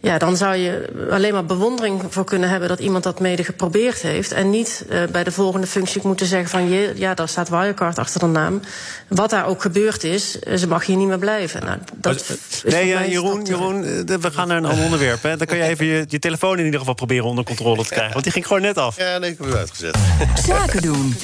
Ja, 0.00 0.18
dan 0.18 0.36
zou 0.36 0.54
je 0.54 0.88
alleen 1.10 1.32
maar 1.32 1.44
bewondering 1.44 2.02
voor 2.08 2.24
kunnen 2.24 2.48
hebben 2.48 2.68
dat 2.68 2.78
iemand 2.78 3.04
dat 3.04 3.20
mede 3.20 3.44
geprobeerd 3.44 4.02
heeft. 4.02 4.32
En 4.32 4.50
niet 4.50 4.84
eh, 4.88 5.02
bij 5.12 5.24
de 5.24 5.32
volgende 5.32 5.66
functie 5.66 6.00
moeten 6.04 6.26
zeggen 6.26 6.48
van 6.48 6.68
je, 6.68 6.92
ja, 6.94 7.14
daar 7.14 7.28
staat 7.28 7.48
Wirecard 7.48 7.98
achter 7.98 8.20
de 8.20 8.26
naam. 8.26 8.60
Wat 9.08 9.30
daar 9.30 9.46
ook 9.46 9.62
gebeurd 9.62 10.04
is, 10.04 10.38
eh, 10.38 10.56
ze 10.56 10.68
mag 10.68 10.86
hier 10.86 10.96
niet 10.96 11.08
meer 11.08 11.18
blijven. 11.18 11.64
Nou, 11.64 11.78
dat 11.94 12.14
is 12.14 12.62
Nee, 12.62 12.92
eh, 12.92 12.98
mij 12.98 13.10
Jeroen, 13.10 13.44
Jeroen 13.44 13.84
eh, 13.84 14.16
we 14.20 14.30
gaan 14.30 14.48
naar 14.48 14.56
een 14.56 14.64
ander 14.64 14.84
onderwerp. 14.84 15.22
Hè. 15.22 15.36
Dan 15.36 15.46
kan 15.46 15.56
je 15.56 15.62
even 15.62 15.86
je, 15.86 16.04
je 16.08 16.18
telefoon 16.18 16.58
in 16.58 16.64
ieder 16.64 16.80
geval 16.80 16.94
proberen 16.94 17.24
onder 17.24 17.44
controle 17.44 17.82
te 17.82 17.88
krijgen. 17.88 18.12
Want 18.12 18.24
die 18.24 18.32
ging 18.32 18.46
gewoon 18.46 18.62
net 18.62 18.78
af. 18.78 18.96
Ja, 18.96 19.18
nee, 19.18 19.30
ik 19.30 19.38
heb 19.38 19.46
hem 19.46 19.56
uitgezet. 19.56 19.96
Zaken 20.46 20.82
doen. 20.82 21.14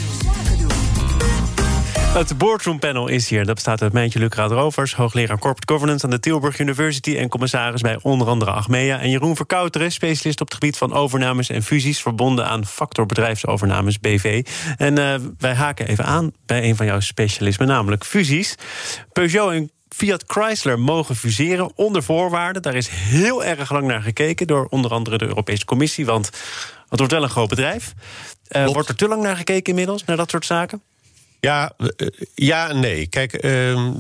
Het 2.15 2.39
boardroom 2.39 2.79
panel 2.79 3.09
is 3.09 3.29
hier. 3.29 3.45
Dat 3.45 3.55
bestaat 3.55 3.83
uit 3.83 3.93
Mijntje 3.93 4.19
Lucraat 4.19 4.51
Rovers, 4.51 4.95
hoogleraar 4.95 5.39
Corporate 5.39 5.73
Governance 5.73 6.05
aan 6.05 6.11
de 6.11 6.21
Tilburg 6.21 6.59
University 6.59 7.17
en 7.17 7.29
commissaris 7.29 7.81
bij 7.81 7.99
onder 8.03 8.27
andere 8.27 8.51
Achmea. 8.51 9.01
En 9.01 9.11
Jeroen 9.11 9.37
Verkouteren, 9.37 9.93
specialist 9.93 10.41
op 10.41 10.47
het 10.47 10.55
gebied 10.55 10.77
van 10.77 10.93
overnames 10.93 11.49
en 11.49 11.63
fusies, 11.63 12.01
verbonden 12.01 12.47
aan 12.47 12.67
Factor 12.67 13.07
Bedrijfsovernames 13.07 14.01
BV. 14.01 14.47
En 14.77 14.99
eh, 14.99 15.15
wij 15.39 15.55
haken 15.55 15.89
even 15.89 16.05
aan 16.05 16.33
bij 16.47 16.65
een 16.65 16.77
van 16.77 16.87
jouw 16.87 17.01
specialismen, 17.01 17.69
namelijk 17.69 18.05
fusies. 18.05 18.55
Peugeot 19.13 19.53
en 19.53 19.71
Fiat 19.89 20.25
Chrysler 20.27 20.79
mogen 20.79 21.17
fuseren 21.17 21.73
onder 21.77 22.03
voorwaarden. 22.03 22.63
Daar 22.63 22.75
is 22.75 22.89
heel 22.89 23.45
erg 23.45 23.73
lang 23.73 23.87
naar 23.87 24.03
gekeken 24.03 24.47
door 24.47 24.67
onder 24.71 24.91
andere 24.91 25.19
de 25.19 25.27
Europese 25.27 25.65
Commissie. 25.65 26.07
Want 26.07 26.27
het 26.89 26.99
wordt 26.99 27.13
wel 27.13 27.23
een 27.23 27.29
groot 27.29 27.49
bedrijf. 27.49 27.95
Eh, 28.49 28.67
wordt 28.67 28.89
er 28.89 28.97
te 28.97 29.09
lang 29.09 29.23
naar 29.23 29.37
gekeken 29.37 29.71
inmiddels, 29.71 30.05
naar 30.05 30.17
dat 30.17 30.31
soort 30.31 30.47
zaken? 30.47 30.83
Ja, 31.45 31.73
eh, 31.97 32.07
ja 32.35 32.73
nee. 32.73 33.07
Kijk, 33.07 33.33
ehm 33.33 33.93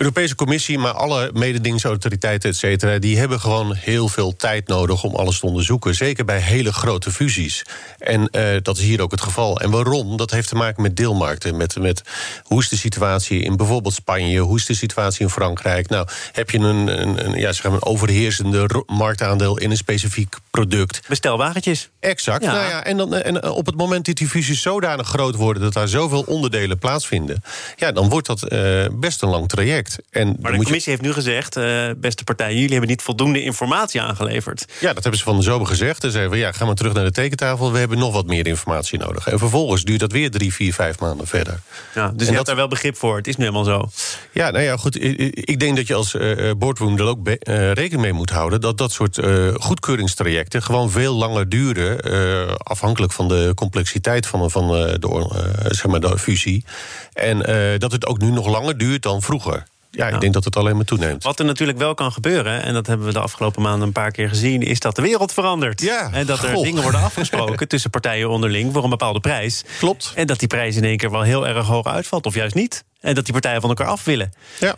Europese 0.00 0.34
Commissie, 0.34 0.78
maar 0.78 0.92
alle 0.92 1.30
mededingingsautoriteiten, 1.32 2.50
et 2.50 2.56
cetera, 2.56 2.98
die 2.98 3.18
hebben 3.18 3.40
gewoon 3.40 3.74
heel 3.74 4.08
veel 4.08 4.36
tijd 4.36 4.68
nodig 4.68 5.04
om 5.04 5.14
alles 5.14 5.38
te 5.38 5.46
onderzoeken. 5.46 5.94
Zeker 5.94 6.24
bij 6.24 6.38
hele 6.38 6.72
grote 6.72 7.10
fusies. 7.10 7.62
En 7.98 8.28
eh, 8.30 8.56
dat 8.62 8.76
is 8.76 8.82
hier 8.82 9.00
ook 9.00 9.10
het 9.10 9.20
geval. 9.20 9.60
En 9.60 9.70
waarom? 9.70 10.16
Dat 10.16 10.30
heeft 10.30 10.48
te 10.48 10.54
maken 10.54 10.82
met 10.82 10.96
deelmarkten. 10.96 11.56
Met, 11.56 11.78
met 11.78 12.02
hoe 12.42 12.60
is 12.60 12.68
de 12.68 12.76
situatie 12.76 13.42
in 13.42 13.56
bijvoorbeeld 13.56 13.94
Spanje? 13.94 14.40
Hoe 14.40 14.56
is 14.56 14.66
de 14.66 14.74
situatie 14.74 15.20
in 15.20 15.30
Frankrijk? 15.30 15.88
Nou, 15.88 16.08
heb 16.32 16.50
je 16.50 16.58
een, 16.58 17.00
een, 17.26 17.38
ja, 17.38 17.52
zeg 17.52 17.64
maar 17.64 17.72
een 17.72 17.84
overheersende 17.84 18.84
marktaandeel 18.86 19.58
in 19.58 19.70
een 19.70 19.76
specifiek 19.76 20.36
product? 20.50 21.00
Bestelwagentjes. 21.08 21.90
Exact. 22.00 22.44
Ja. 22.44 22.52
Nou 22.52 22.68
ja, 22.68 22.84
en, 22.84 22.96
dan, 22.96 23.14
en 23.14 23.44
op 23.50 23.66
het 23.66 23.76
moment 23.76 24.06
dat 24.06 24.14
die 24.16 24.28
fusies 24.28 24.62
zodanig 24.62 25.08
groot 25.08 25.34
worden 25.34 25.62
dat 25.62 25.72
daar 25.72 25.88
zoveel 25.88 26.22
onderdelen 26.26 26.78
plaatsvinden, 26.78 27.42
ja, 27.76 27.92
dan 27.92 28.08
wordt 28.08 28.26
dat 28.26 28.42
eh, 28.42 28.84
best 28.92 29.22
een 29.22 29.28
lang 29.28 29.48
traject. 29.48 29.98
En 30.10 30.24
dan 30.26 30.36
Maar 30.40 30.50
de 30.50 30.56
moet 30.56 30.58
je- 30.58 30.64
commissie 30.64 30.92
heeft 30.92 31.04
nu 31.04 31.12
gezegd, 31.12 31.56
eh, 31.56 31.90
beste 31.96 32.24
partijen, 32.24 32.54
jullie 32.54 32.70
hebben 32.70 32.88
niet 32.88 33.02
voldoende 33.02 33.42
informatie 33.42 34.00
aangeleverd. 34.00 34.64
ja, 34.80 34.86
dat 34.92 35.02
hebben 35.02 35.18
ze 35.20 35.24
van 35.24 35.36
de 35.36 35.42
zomer 35.42 35.66
gezegd. 35.66 36.04
En 36.04 36.10
zeiden 36.10 36.32
we, 36.32 36.38
ja, 36.38 36.52
ga 36.52 36.64
maar 36.64 36.74
terug 36.74 36.92
naar 36.92 37.04
de 37.04 37.10
tekentafel. 37.10 37.72
We 37.72 37.78
hebben 37.78 37.98
nog 37.98 38.12
wat 38.12 38.26
meer 38.26 38.46
informatie 38.46 38.98
nodig. 38.98 39.26
En 39.26 39.38
vervolgens 39.38 39.84
duurt 39.84 40.00
dat 40.00 40.12
weer 40.12 40.30
drie, 40.30 40.52
vier, 40.54 40.74
vijf 40.74 40.98
maanden 40.98 41.26
verder. 41.26 41.60
Ja, 41.94 42.08
dus 42.08 42.12
je 42.12 42.18
En 42.18 42.24
hebt 42.24 42.36
dat- 42.36 42.46
daar 42.46 42.56
wel 42.56 42.68
begrip 42.68 42.96
voor. 42.96 43.16
Het 43.16 43.26
is 43.26 43.36
nu 43.36 43.44
helemaal 43.44 43.64
zo. 43.64 43.88
Ja, 44.32 44.50
nou 44.50 44.64
ja, 44.64 44.76
goed. 44.76 45.02
Ik 45.48 45.60
denk 45.60 45.76
dat 45.76 45.86
je 45.86 45.94
als 45.94 46.14
eh, 46.14 46.48
eh, 46.50 46.56
boardroom 46.56 46.98
er 46.98 47.04
ook 47.04 47.28
eh, 47.28 47.72
rekening 47.72 48.00
mee 48.02 48.12
moet 48.12 48.30
houden 48.30 48.60
dat 48.60 48.78
dat 48.78 48.92
soort 48.92 49.18
eh, 49.18 49.48
goedkeuringstrajecten 49.54 50.62
gewoon 50.62 50.90
veel 50.90 51.14
langer 51.14 51.48
duren. 51.48 51.89
Eh, 51.96 52.54
afhankelijk 52.56 53.12
van 53.12 53.28
de 53.28 53.52
complexiteit 53.54 54.26
van, 54.26 54.50
van 54.50 54.76
eh, 54.76 54.94
de, 54.98 55.08
eh, 55.08 55.70
zeg 55.70 55.86
maar 55.86 56.00
de 56.00 56.18
fusie. 56.18 56.64
En 57.12 57.38
dat 57.78 57.92
het 57.92 58.06
ook 58.06 58.18
nu 58.18 58.30
nog 58.30 58.46
langer 58.46 58.78
duurt 58.78 59.02
dan 59.02 59.22
vroeger. 59.22 59.66
Ja, 59.90 60.08
ik 60.08 60.20
denk 60.20 60.32
dat 60.32 60.44
het 60.44 60.56
alleen 60.56 60.76
maar 60.76 60.84
toeneemt. 60.84 61.22
Wat 61.22 61.38
er 61.38 61.44
natuurlijk 61.44 61.78
wel 61.78 61.94
kan 61.94 62.12
gebeuren, 62.12 62.62
en 62.62 62.74
dat 62.74 62.86
hebben 62.86 63.06
we 63.06 63.12
de 63.12 63.20
afgelopen 63.20 63.62
maanden 63.62 63.86
een 63.86 63.92
paar 63.92 64.10
keer 64.10 64.28
gezien, 64.28 64.62
is 64.62 64.80
dat 64.80 64.96
de 64.96 65.02
wereld 65.02 65.32
verandert. 65.32 65.80
Ja, 65.80 66.12
en 66.12 66.26
dat 66.26 66.42
er 66.42 66.54
goh. 66.54 66.62
dingen 66.62 66.82
worden 66.82 67.00
afgesproken 67.10 67.68
tussen 67.68 67.90
partijen 67.90 68.28
onderling 68.28 68.72
voor 68.72 68.84
een 68.84 68.90
bepaalde 68.90 69.20
prijs. 69.20 69.64
Klopt. 69.78 70.12
En 70.14 70.26
dat 70.26 70.38
die 70.38 70.48
prijs 70.48 70.76
in 70.76 70.84
één 70.84 70.96
keer 70.96 71.10
wel 71.10 71.22
heel 71.22 71.46
erg 71.46 71.66
hoog 71.66 71.86
uitvalt, 71.86 72.26
of 72.26 72.34
juist 72.34 72.54
niet. 72.54 72.84
En 73.00 73.14
dat 73.14 73.24
die 73.24 73.32
partijen 73.32 73.60
van 73.60 73.70
elkaar 73.70 73.86
af 73.86 74.04
willen. 74.04 74.32
Ja. 74.60 74.76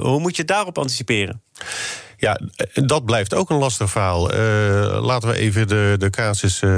Hoe 0.00 0.20
moet 0.20 0.36
je 0.36 0.44
daarop 0.44 0.78
anticiperen? 0.78 1.42
Ja, 2.16 2.40
eh, 2.56 2.86
dat 2.86 3.04
blijft 3.04 3.34
ook 3.34 3.50
een 3.50 3.58
lastig 3.58 3.90
verhaal. 3.90 4.30
Eh, 4.30 4.38
laten 5.02 5.28
we 5.28 5.36
even 5.36 5.68
de, 5.68 5.94
de 5.98 6.10
casus 6.10 6.62
eh, 6.62 6.70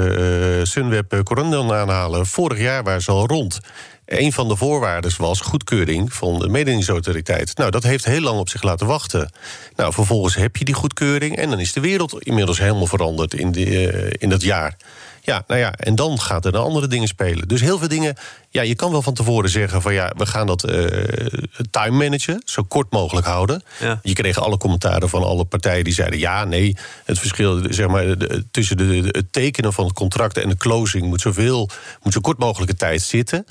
Sunweb 0.63 1.23
Corendon 1.23 1.73
aanhalen. 1.73 2.25
Vorig 2.25 2.59
jaar 2.59 2.83
waren 2.83 3.01
ze 3.01 3.11
al 3.11 3.27
rond. 3.27 3.59
Een 4.07 4.33
van 4.33 4.47
de 4.47 4.55
voorwaarden 4.55 5.11
was 5.17 5.41
goedkeuring 5.41 6.13
van 6.13 6.39
de 6.39 6.47
mededingingsautoriteit. 6.47 7.57
Nou, 7.57 7.71
dat 7.71 7.83
heeft 7.83 8.05
heel 8.05 8.21
lang 8.21 8.39
op 8.39 8.49
zich 8.49 8.63
laten 8.63 8.87
wachten. 8.87 9.31
Nou, 9.75 9.93
vervolgens 9.93 10.35
heb 10.35 10.55
je 10.55 10.65
die 10.65 10.73
goedkeuring... 10.73 11.35
en 11.35 11.49
dan 11.49 11.59
is 11.59 11.73
de 11.73 11.79
wereld 11.79 12.23
inmiddels 12.23 12.59
helemaal 12.59 12.87
veranderd 12.87 13.33
in, 13.33 13.55
eh, 13.55 14.09
in 14.11 14.29
dat 14.29 14.41
jaar. 14.41 14.77
Ja, 15.27 15.43
nou 15.47 15.59
ja, 15.59 15.73
en 15.73 15.95
dan 15.95 16.19
gaat 16.21 16.45
er 16.45 16.51
naar 16.51 16.61
andere 16.61 16.87
dingen 16.87 17.07
spelen. 17.07 17.47
Dus 17.47 17.61
heel 17.61 17.77
veel 17.79 17.87
dingen, 17.87 18.15
ja, 18.49 18.61
je 18.61 18.75
kan 18.75 18.91
wel 18.91 19.01
van 19.01 19.13
tevoren 19.13 19.49
zeggen 19.49 19.81
van 19.81 19.93
ja, 19.93 20.11
we 20.17 20.25
gaan 20.25 20.47
dat 20.47 20.63
eh, 20.63 21.27
time 21.71 21.97
managen, 21.97 22.41
zo 22.45 22.63
kort 22.63 22.91
mogelijk 22.91 23.27
houden. 23.27 23.63
Ja. 23.79 23.99
Je 24.03 24.13
kreeg 24.13 24.37
alle 24.39 24.57
commentaren 24.57 25.09
van 25.09 25.23
alle 25.23 25.45
partijen 25.45 25.83
die 25.83 25.93
zeiden 25.93 26.19
ja, 26.19 26.43
nee, 26.43 26.77
het 27.05 27.19
verschil 27.19 27.61
zeg 27.69 27.87
maar, 27.87 28.17
de- 28.17 28.45
tussen 28.51 28.77
de, 28.77 28.85
de- 29.01 29.07
het 29.17 29.33
tekenen 29.33 29.73
van 29.73 29.85
het 29.85 29.93
contract 29.93 30.37
en 30.37 30.49
de 30.49 30.57
closing 30.57 31.05
moet 31.05 31.21
zoveel, 31.21 31.69
moet 32.03 32.13
zo 32.13 32.19
kort 32.19 32.37
mogelijke 32.39 32.75
tijd 32.75 33.01
zitten. 33.01 33.45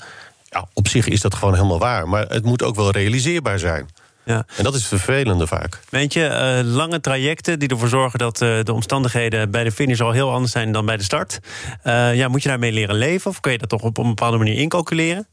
Ja, 0.49 0.67
op 0.73 0.87
zich 0.87 1.07
is 1.07 1.21
dat 1.21 1.35
gewoon 1.35 1.53
helemaal 1.53 1.79
waar, 1.79 2.09
maar 2.09 2.25
het 2.27 2.43
moet 2.45 2.63
ook 2.63 2.75
wel 2.75 2.91
realiseerbaar 2.91 3.59
zijn. 3.59 3.89
Ja. 4.27 4.45
En 4.57 4.63
dat 4.63 4.75
is 4.75 4.87
vervelende 4.87 5.47
vaak. 5.47 5.79
Weet 5.89 6.13
je, 6.13 6.25
eh, 6.25 6.59
lange 6.63 6.99
trajecten 6.99 7.59
die 7.59 7.69
ervoor 7.69 7.87
zorgen 7.87 8.19
dat 8.19 8.41
eh, 8.41 8.63
de 8.63 8.73
omstandigheden 8.73 9.51
bij 9.51 9.63
de 9.63 9.71
finish 9.71 10.01
al 10.01 10.11
heel 10.11 10.31
anders 10.31 10.51
zijn 10.51 10.71
dan 10.71 10.85
bij 10.85 10.97
de 10.97 11.03
start. 11.03 11.39
Eh, 11.83 12.15
ja, 12.15 12.27
moet 12.27 12.43
je 12.43 12.49
daarmee 12.49 12.71
leren 12.71 12.95
leven 12.95 13.31
of 13.31 13.39
kun 13.39 13.51
je 13.51 13.57
dat 13.57 13.69
toch 13.69 13.81
op 13.81 13.97
een 13.97 14.07
bepaalde 14.07 14.37
manier 14.37 14.55
incalculeren? 14.55 15.27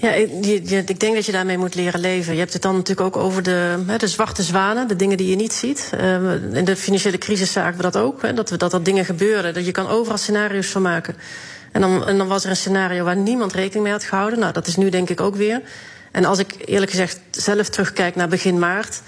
Ja, 0.00 0.12
ik 0.12 1.00
denk 1.00 1.14
dat 1.14 1.26
je 1.26 1.32
daarmee 1.32 1.58
moet 1.58 1.74
leren 1.74 2.00
leven. 2.00 2.32
Je 2.32 2.38
hebt 2.38 2.52
het 2.52 2.62
dan 2.62 2.74
natuurlijk 2.74 3.16
ook 3.16 3.22
over 3.22 3.42
de, 3.42 3.84
hè, 3.86 3.96
de 3.96 4.08
zwarte 4.08 4.42
zwanen, 4.42 4.88
de 4.88 4.96
dingen 4.96 5.16
die 5.16 5.30
je 5.30 5.36
niet 5.36 5.52
ziet. 5.52 5.92
Uh, 5.94 6.32
in 6.52 6.64
de 6.64 6.76
financiële 6.76 7.18
crisis 7.18 7.52
zagen 7.52 7.76
we 7.76 7.82
dat 7.82 7.96
ook. 7.96 8.22
Hè, 8.22 8.34
dat, 8.34 8.50
we, 8.50 8.56
dat 8.56 8.72
er 8.72 8.82
dingen 8.82 9.04
gebeuren. 9.04 9.54
Dat 9.54 9.66
je 9.66 9.72
kan 9.72 9.88
overal 9.88 10.18
scenario's 10.18 10.66
van 10.66 10.82
maken. 10.82 11.16
En 11.72 11.80
dan, 11.80 12.06
en 12.06 12.18
dan 12.18 12.28
was 12.28 12.44
er 12.44 12.50
een 12.50 12.56
scenario 12.56 13.04
waar 13.04 13.16
niemand 13.16 13.52
rekening 13.52 13.82
mee 13.82 13.92
had 13.92 14.04
gehouden. 14.04 14.38
Nou, 14.38 14.52
dat 14.52 14.66
is 14.66 14.76
nu 14.76 14.88
denk 14.88 15.10
ik 15.10 15.20
ook 15.20 15.36
weer. 15.36 15.62
En 16.12 16.24
als 16.24 16.38
ik 16.38 16.54
eerlijk 16.64 16.90
gezegd 16.90 17.20
zelf 17.30 17.68
terugkijk 17.68 18.14
naar 18.14 18.28
begin 18.28 18.58
maart. 18.58 19.00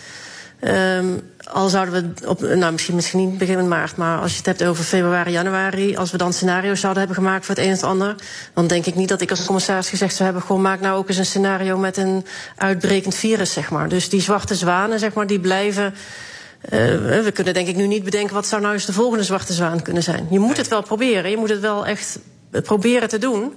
Um, 0.63 1.21
al 1.45 1.69
zouden 1.69 2.15
we 2.15 2.29
op, 2.29 2.41
nou 2.41 2.73
misschien, 2.73 2.95
misschien 2.95 3.19
niet 3.19 3.39
begin 3.39 3.69
maart, 3.69 3.97
maar 3.97 4.21
als 4.21 4.31
je 4.31 4.37
het 4.37 4.47
hebt 4.47 4.65
over 4.65 4.85
februari, 4.85 5.31
januari, 5.31 5.97
als 5.97 6.11
we 6.11 6.17
dan 6.17 6.33
scenario's 6.33 6.81
zouden 6.81 7.03
hebben 7.03 7.23
gemaakt 7.23 7.47
voor 7.47 7.55
het 7.55 7.65
een 7.65 7.73
of 7.73 7.81
het 7.81 7.91
ander, 7.91 8.15
dan 8.55 8.67
denk 8.67 8.87
ik 8.87 8.95
niet 8.95 9.09
dat 9.09 9.21
ik 9.21 9.31
als 9.31 9.45
commissaris 9.45 9.89
gezegd 9.89 10.15
zou 10.15 10.25
hebben: 10.25 10.43
gewoon 10.43 10.63
maak 10.63 10.81
nou 10.81 10.99
ook 10.99 11.09
eens 11.09 11.17
een 11.17 11.27
scenario 11.27 11.79
met 11.79 11.97
een 11.97 12.27
uitbrekend 12.57 13.15
virus, 13.15 13.53
zeg 13.53 13.71
maar. 13.71 13.89
Dus 13.89 14.09
die 14.09 14.21
zwarte 14.21 14.55
zwanen, 14.55 14.99
zeg 14.99 15.13
maar, 15.13 15.27
die 15.27 15.41
blijven. 15.41 15.95
Uh, 16.65 16.71
we 17.23 17.31
kunnen 17.35 17.55
denk 17.55 17.69
ik 17.69 17.77
nu 17.77 17.87
niet 17.87 18.05
bedenken 18.05 18.35
wat 18.35 18.47
zou 18.47 18.63
nou 18.63 18.75
eens 18.75 18.87
de 18.87 18.93
volgende 18.93 19.25
zwarte 19.25 19.53
zwaan 19.53 19.83
kunnen 19.83 20.03
zijn. 20.03 20.27
Je 20.31 20.39
moet 20.39 20.57
het 20.57 20.69
wel 20.69 20.83
proberen, 20.83 21.31
je 21.31 21.37
moet 21.37 21.51
het 21.51 21.61
wel 21.61 21.87
echt 21.87 22.19
proberen 22.51 23.09
te 23.09 23.19
doen. 23.19 23.55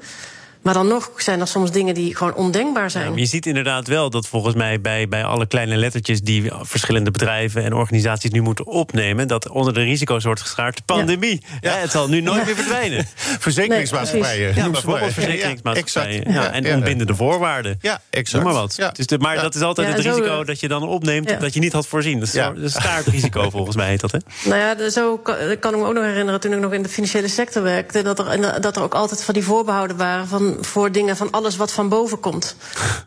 Maar 0.63 0.73
dan 0.73 0.87
nog 0.87 1.11
zijn 1.17 1.39
er 1.39 1.47
soms 1.47 1.71
dingen 1.71 1.93
die 1.93 2.15
gewoon 2.15 2.33
ondenkbaar 2.33 2.91
zijn. 2.91 3.09
Ja, 3.09 3.17
je 3.17 3.25
ziet 3.25 3.45
inderdaad 3.45 3.87
wel 3.87 4.09
dat 4.09 4.27
volgens 4.27 4.55
mij 4.55 4.81
bij, 4.81 5.07
bij 5.07 5.23
alle 5.23 5.45
kleine 5.45 5.75
lettertjes 5.77 6.21
die 6.21 6.51
verschillende 6.61 7.11
bedrijven 7.11 7.63
en 7.63 7.73
organisaties 7.73 8.31
nu 8.31 8.41
moeten 8.41 8.65
opnemen, 8.65 9.27
dat 9.27 9.49
onder 9.49 9.73
de 9.73 9.81
risico's 9.81 10.23
wordt 10.23 10.41
geschaard 10.41 10.85
pandemie. 10.85 11.41
Ja. 11.61 11.77
het 11.77 11.91
zal 11.91 12.07
nu 12.07 12.21
nooit 12.21 12.45
meer 12.45 12.55
verdwijnen. 12.55 13.05
Verzekeringsmaatschappijen. 13.39 14.55
ja, 14.55 14.69
bijvoorbeeld 14.69 15.13
verzekeringsmaatschappijen. 15.13 16.31
Ja, 16.31 16.51
en 16.51 16.75
onbindende 16.75 17.15
voorwaarden. 17.15 17.77
Ja, 17.81 18.01
exact. 18.09 18.43
maar 18.43 18.53
wat. 18.53 18.91
Dus 18.93 19.17
maar 19.17 19.35
dat 19.35 19.55
is 19.55 19.61
altijd 19.61 19.87
het 19.87 19.99
risico 19.99 20.43
dat 20.43 20.59
je 20.59 20.67
dan 20.67 20.83
opneemt 20.83 21.39
dat 21.39 21.53
je 21.53 21.59
niet 21.59 21.73
had 21.73 21.87
voorzien. 21.87 22.19
Dat 22.19 22.27
is 22.27 22.35
een 22.35 22.69
staartrisico 22.69 23.49
volgens 23.57 23.75
mij 23.75 23.87
heet 23.87 24.01
dat. 24.01 24.11
Hè? 24.11 24.17
Nou 24.43 24.59
ja, 24.59 24.89
zo 24.89 25.17
kan, 25.17 25.35
kan 25.59 25.73
ik 25.73 25.79
me 25.79 25.85
ook 25.85 25.93
nog 25.93 26.03
herinneren 26.03 26.39
toen 26.39 26.53
ik 26.53 26.59
nog 26.59 26.73
in 26.73 26.83
de 26.83 26.89
financiële 26.89 27.27
sector 27.27 27.63
werkte, 27.63 28.01
dat 28.01 28.19
er, 28.19 28.61
dat 28.61 28.75
er 28.75 28.83
ook 28.83 28.93
altijd 28.93 29.23
van 29.23 29.33
die 29.33 29.43
voorbehouden 29.43 29.97
waren 29.97 30.27
van, 30.27 30.52
voor 30.61 30.91
dingen 30.91 31.17
van 31.17 31.31
alles 31.31 31.55
wat 31.55 31.71
van 31.71 31.89
boven 31.89 32.19
komt. 32.19 32.55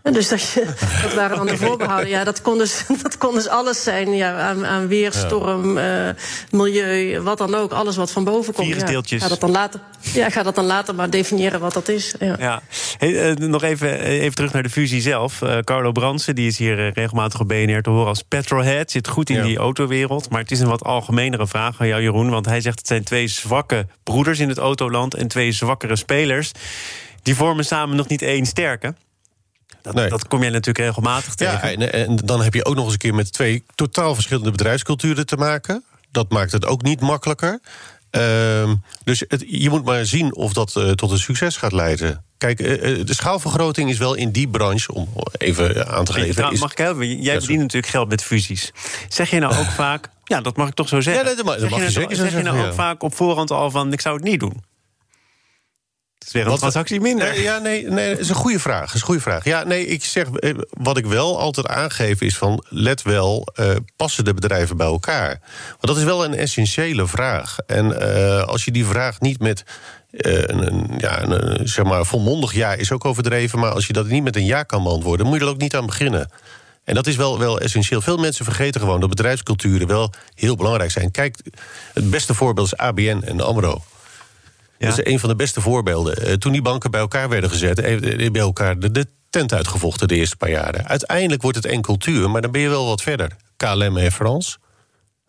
En 0.02 0.12
dus 0.12 0.28
dat, 0.28 0.42
je, 0.42 0.66
dat 1.02 1.14
waren 1.14 1.36
dan 1.36 1.46
de 1.46 1.56
voorbehouden. 1.66 2.08
Ja, 2.08 2.24
dat 2.24 2.42
kon 2.42 2.58
dus, 2.58 2.84
dat 3.02 3.18
kon 3.18 3.34
dus 3.34 3.48
alles 3.48 3.82
zijn. 3.82 4.14
Ja, 4.14 4.38
aan, 4.38 4.66
aan 4.66 4.86
weer, 4.86 5.12
storm, 5.12 5.78
uh, 5.78 6.08
milieu, 6.50 7.20
wat 7.20 7.38
dan 7.38 7.54
ook. 7.54 7.72
Alles 7.72 7.96
wat 7.96 8.10
van 8.10 8.24
boven 8.24 8.54
komt. 8.54 8.66
Virusdeeltjes. 8.66 9.20
Ja, 9.20 9.24
ga 9.26 9.30
dat 9.30 9.40
dan 9.40 9.50
later, 9.50 9.80
ja, 10.00 10.30
ga 10.30 10.42
dat 10.42 10.54
dan 10.54 10.64
later 10.64 10.94
maar 10.94 11.10
definiëren 11.10 11.60
wat 11.60 11.72
dat 11.72 11.88
is. 11.88 12.14
Ja. 12.18 12.36
ja. 12.38 12.62
Hey, 12.98 13.30
uh, 13.30 13.48
nog 13.48 13.62
even, 13.62 14.00
even 14.00 14.34
terug 14.34 14.52
naar 14.52 14.62
de 14.62 14.70
fusie 14.70 15.00
zelf. 15.00 15.40
Uh, 15.40 15.58
Carlo 15.58 15.92
Bransen, 15.92 16.34
die 16.34 16.46
is 16.46 16.58
hier 16.58 16.92
regelmatig 16.92 17.40
op 17.40 17.48
BNR 17.48 17.82
te 17.82 17.90
horen 17.90 18.06
als 18.06 18.22
petrolhead. 18.22 18.90
Zit 18.90 19.08
goed 19.08 19.30
in 19.30 19.36
ja. 19.36 19.42
die 19.42 19.56
autowereld. 19.56 20.30
Maar 20.30 20.40
het 20.40 20.50
is 20.50 20.60
een 20.60 20.68
wat 20.68 20.84
algemenere 20.84 21.46
vraag 21.46 21.80
aan 21.80 21.86
jou, 21.86 22.02
Jeroen. 22.02 22.30
Want 22.30 22.46
hij 22.46 22.60
zegt 22.60 22.78
het 22.78 22.86
zijn 22.86 23.04
twee 23.04 23.28
zwakke 23.28 23.86
broeders 24.02 24.38
in 24.38 24.48
het 24.48 24.58
autoland 24.58 25.14
en 25.14 25.28
twee 25.28 25.52
zwakkere 25.52 25.96
spelers. 25.96 26.52
Die 27.26 27.36
vormen 27.36 27.64
samen 27.64 27.96
nog 27.96 28.08
niet 28.08 28.22
één 28.22 28.46
sterke. 28.46 28.94
Dat, 29.82 29.94
nee. 29.94 30.08
dat, 30.08 30.28
kom 30.28 30.40
jij 30.40 30.50
natuurlijk 30.50 30.86
regelmatig 30.86 31.34
tegen. 31.34 31.52
Ja, 31.52 31.76
en, 31.76 31.92
en, 31.92 32.16
dan 32.16 32.42
heb 32.42 32.54
je 32.54 32.64
ook 32.64 32.74
nog 32.74 32.84
eens 32.84 32.92
een 32.92 32.98
keer 32.98 33.14
met 33.14 33.32
twee 33.32 33.64
totaal 33.74 34.14
verschillende 34.14 34.50
bedrijfsculturen 34.50 35.26
te 35.26 35.36
maken. 35.36 35.84
Dat 36.10 36.30
maakt 36.30 36.52
het 36.52 36.66
ook 36.66 36.82
niet 36.82 37.00
makkelijker. 37.00 37.60
Uh, 38.10 38.72
dus 39.04 39.24
het, 39.28 39.44
je 39.46 39.70
moet 39.70 39.84
maar 39.84 40.06
zien 40.06 40.34
of 40.34 40.52
dat 40.52 40.74
uh, 40.78 40.90
tot 40.90 41.10
een 41.10 41.18
succes 41.18 41.56
gaat 41.56 41.72
leiden. 41.72 42.24
Kijk, 42.38 42.60
uh, 42.60 42.66
de 43.06 43.14
schaalvergroting 43.14 43.90
is 43.90 43.98
wel 43.98 44.14
in 44.14 44.30
die 44.30 44.48
branche, 44.48 44.94
om 44.94 45.08
even 45.32 45.88
aan 45.88 46.04
te 46.04 46.12
geven. 46.12 46.42
Nou, 46.42 46.58
mag 46.58 46.72
ik 46.72 46.78
helpen? 46.78 47.06
Jij 47.06 47.32
ja, 47.34 47.38
verdient 47.38 47.60
natuurlijk 47.60 47.92
geld 47.92 48.08
met 48.08 48.22
fusies. 48.22 48.72
Zeg 49.08 49.30
je 49.30 49.38
nou 49.38 49.56
ook 49.56 49.70
vaak, 49.70 50.08
ja, 50.24 50.40
dat 50.40 50.56
mag 50.56 50.68
ik 50.68 50.74
toch 50.74 50.88
zo 50.88 51.00
zeggen. 51.00 51.24
Ja, 51.24 51.34
dat 51.34 51.44
mag, 51.44 51.56
dat 51.58 51.70
mag 51.70 51.78
zeg 51.78 51.88
je, 51.88 51.94
zeker 51.94 52.16
Zeg 52.16 52.32
je 52.32 52.42
nou 52.42 52.58
ja. 52.58 52.66
ook 52.66 52.74
vaak 52.74 53.02
op 53.02 53.14
voorhand 53.14 53.50
al 53.50 53.70
van, 53.70 53.92
ik 53.92 54.00
zou 54.00 54.14
het 54.16 54.24
niet 54.24 54.40
doen? 54.40 54.62
Is 56.26 56.32
weer 56.32 56.46
een 56.46 56.56
transactie 56.56 57.00
minder. 57.00 57.28
Nee, 57.28 57.42
ja, 57.42 57.58
nee, 57.58 57.90
nee, 57.90 58.10
dat 58.10 58.18
is 58.18 58.28
een 58.28 58.34
goede 58.34 58.58
vraag. 58.58 58.94
Is 58.94 59.00
een 59.00 59.06
goede 59.06 59.20
vraag. 59.20 59.44
Ja, 59.44 59.64
nee, 59.64 59.86
ik 59.86 60.04
zeg, 60.04 60.26
wat 60.70 60.96
ik 60.96 61.06
wel 61.06 61.38
altijd 61.38 61.66
aangeef 61.66 62.20
is 62.20 62.36
van, 62.36 62.64
let 62.68 63.02
wel, 63.02 63.48
uh, 63.60 63.70
passen 63.96 64.24
de 64.24 64.34
bedrijven 64.34 64.76
bij 64.76 64.86
elkaar? 64.86 65.40
Want 65.68 65.86
dat 65.86 65.96
is 65.96 66.04
wel 66.04 66.24
een 66.24 66.34
essentiële 66.34 67.06
vraag. 67.06 67.56
En 67.66 67.86
uh, 67.86 68.42
als 68.42 68.64
je 68.64 68.70
die 68.70 68.84
vraag 68.84 69.20
niet 69.20 69.40
met 69.40 69.64
uh, 70.10 70.32
een, 70.32 70.66
een, 70.66 70.94
ja, 70.98 71.22
een, 71.22 71.68
zeg 71.68 71.84
maar, 71.84 72.04
volmondig 72.04 72.54
ja 72.54 72.72
is 72.72 72.92
ook 72.92 73.04
overdreven, 73.04 73.58
maar 73.58 73.72
als 73.72 73.86
je 73.86 73.92
dat 73.92 74.06
niet 74.06 74.24
met 74.24 74.36
een 74.36 74.46
ja 74.46 74.62
kan 74.62 74.82
beantwoorden, 74.82 75.26
moet 75.26 75.38
je 75.38 75.44
er 75.44 75.50
ook 75.50 75.60
niet 75.60 75.76
aan 75.76 75.86
beginnen. 75.86 76.30
En 76.84 76.94
dat 76.94 77.06
is 77.06 77.16
wel, 77.16 77.38
wel 77.38 77.60
essentieel. 77.60 78.00
Veel 78.00 78.16
mensen 78.16 78.44
vergeten 78.44 78.80
gewoon 78.80 79.00
dat 79.00 79.08
bedrijfsculturen 79.08 79.86
wel 79.86 80.12
heel 80.34 80.56
belangrijk 80.56 80.90
zijn. 80.90 81.10
Kijk, 81.10 81.36
het 81.94 82.10
beste 82.10 82.34
voorbeeld 82.34 82.66
is 82.66 82.76
ABN 82.76 83.22
en 83.24 83.40
AMRO. 83.40 83.82
Ja. 84.78 84.88
Dat 84.88 84.98
is 84.98 85.12
een 85.12 85.18
van 85.20 85.28
de 85.28 85.36
beste 85.36 85.60
voorbeelden. 85.60 86.38
Toen 86.38 86.52
die 86.52 86.62
banken 86.62 86.90
bij 86.90 87.00
elkaar 87.00 87.28
werden 87.28 87.50
gezet, 87.50 87.76
hebben 87.76 88.32
bij 88.32 88.42
elkaar 88.42 88.78
de, 88.78 88.90
de 88.90 89.06
tent 89.30 89.52
uitgevochten 89.52 90.08
de 90.08 90.14
eerste 90.14 90.36
paar 90.36 90.50
jaren. 90.50 90.86
Uiteindelijk 90.86 91.42
wordt 91.42 91.56
het 91.56 91.66
één 91.66 91.82
cultuur, 91.82 92.30
maar 92.30 92.42
dan 92.42 92.50
ben 92.50 92.60
je 92.60 92.68
wel 92.68 92.86
wat 92.86 93.02
verder. 93.02 93.30
KLM 93.56 93.96
en 93.96 94.12
France. 94.12 94.56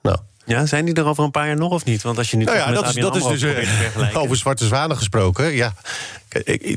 Nou. 0.01 0.17
Ja, 0.47 0.65
zijn 0.65 0.85
die 0.85 0.93
er 0.93 1.05
over 1.05 1.23
een 1.23 1.31
paar 1.31 1.47
jaar 1.47 1.57
nog 1.57 1.71
of 1.71 1.85
niet? 1.85 2.01
Want 2.01 2.17
als 2.17 2.31
je 2.31 2.37
nu 2.37 2.43
nou 2.43 2.57
ja, 2.57 2.65
met 2.65 2.75
dat 2.75 2.87
is, 2.87 2.93
dat 2.93 3.15
is 3.15 3.23
dus 3.23 3.41
uh, 3.43 4.17
over 4.21 4.37
zwarte 4.37 4.65
zwanen 4.65 4.97
gesproken. 4.97 5.53
Ja. 5.53 5.73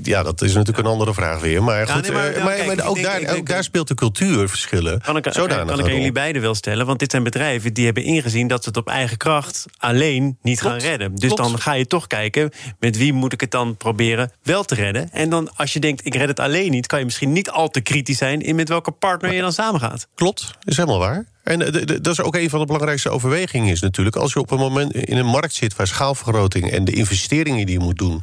ja, 0.03 0.23
dat 0.23 0.43
is 0.43 0.53
natuurlijk 0.53 0.87
een 0.87 0.93
andere 0.93 1.15
vraag 1.15 1.41
weer. 1.41 1.63
Maar 1.63 1.89
goed, 1.89 2.03
nee, 2.03 2.13
maar, 2.13 2.45
maar, 2.45 2.55
kijk, 2.55 2.77
maar 2.77 2.87
ook, 2.87 2.95
denk, 2.95 3.07
daar, 3.07 3.21
denk, 3.21 3.39
ook 3.39 3.47
daar 3.47 3.65
speelt 3.65 3.89
de 3.89 3.95
cultuur 3.95 4.49
verschillen. 4.49 5.01
Kan 5.01 5.17
ik, 5.17 5.23
kan, 5.23 5.33
kan 5.33 5.79
ik 5.79 5.85
aan 5.85 5.95
jullie 5.95 6.13
beiden 6.13 6.43
wel 6.43 6.55
stellen? 6.55 6.87
Want 6.87 6.99
dit 6.99 7.11
zijn 7.11 7.23
bedrijven 7.23 7.73
die 7.73 7.85
hebben 7.85 8.03
ingezien 8.05 8.49
dat 8.49 8.63
ze 8.63 8.69
het 8.69 8.79
op 8.79 8.89
eigen 8.89 9.17
kracht 9.17 9.65
alleen 9.79 10.39
niet 10.43 10.61
Klopt. 10.61 10.83
gaan 10.83 10.91
redden. 10.91 11.15
Dus 11.15 11.33
Klopt. 11.33 11.43
dan 11.43 11.61
ga 11.61 11.73
je 11.73 11.87
toch 11.87 12.07
kijken 12.07 12.51
met 12.79 12.97
wie 12.97 13.13
moet 13.13 13.33
ik 13.33 13.41
het 13.41 13.51
dan 13.51 13.77
proberen 13.77 14.33
wel 14.43 14.65
te 14.65 14.75
redden. 14.75 15.11
En 15.13 15.31
dan 15.31 15.57
als 15.57 15.73
je 15.73 15.81
denkt 15.81 16.07
ik 16.07 16.15
red 16.15 16.29
het 16.29 16.41
alleen 16.41 16.71
niet, 16.71 16.87
kan 16.87 16.99
je 16.99 17.05
misschien 17.05 17.33
niet 17.33 17.51
al 17.51 17.69
te 17.69 17.81
kritisch 17.81 18.19
zijn 18.19 18.41
in 18.41 18.55
met 18.55 18.69
welke 18.69 18.91
partner 18.91 19.33
je 19.33 19.41
dan 19.41 19.53
samengaat. 19.53 20.09
Klopt, 20.15 20.51
is 20.65 20.77
helemaal 20.77 20.99
waar. 20.99 21.30
En 21.51 21.59
dat 22.03 22.13
is 22.13 22.21
ook 22.21 22.35
een 22.35 22.51
van 22.51 22.61
de 22.61 22.67
belangrijkste 22.67 23.11
overwegingen 23.11 23.73
is 23.73 23.81
natuurlijk... 23.81 24.17
als 24.17 24.33
je 24.33 24.41
op 24.41 24.51
een 24.51 24.59
moment 24.59 24.95
in 24.95 25.17
een 25.17 25.27
markt 25.27 25.55
zit 25.55 25.77
waar 25.77 25.87
schaalvergroting... 25.87 26.71
en 26.71 26.85
de 26.85 26.93
investeringen 26.93 27.67
die 27.67 27.79
je 27.79 27.85
moet 27.85 27.99
doen... 27.99 28.23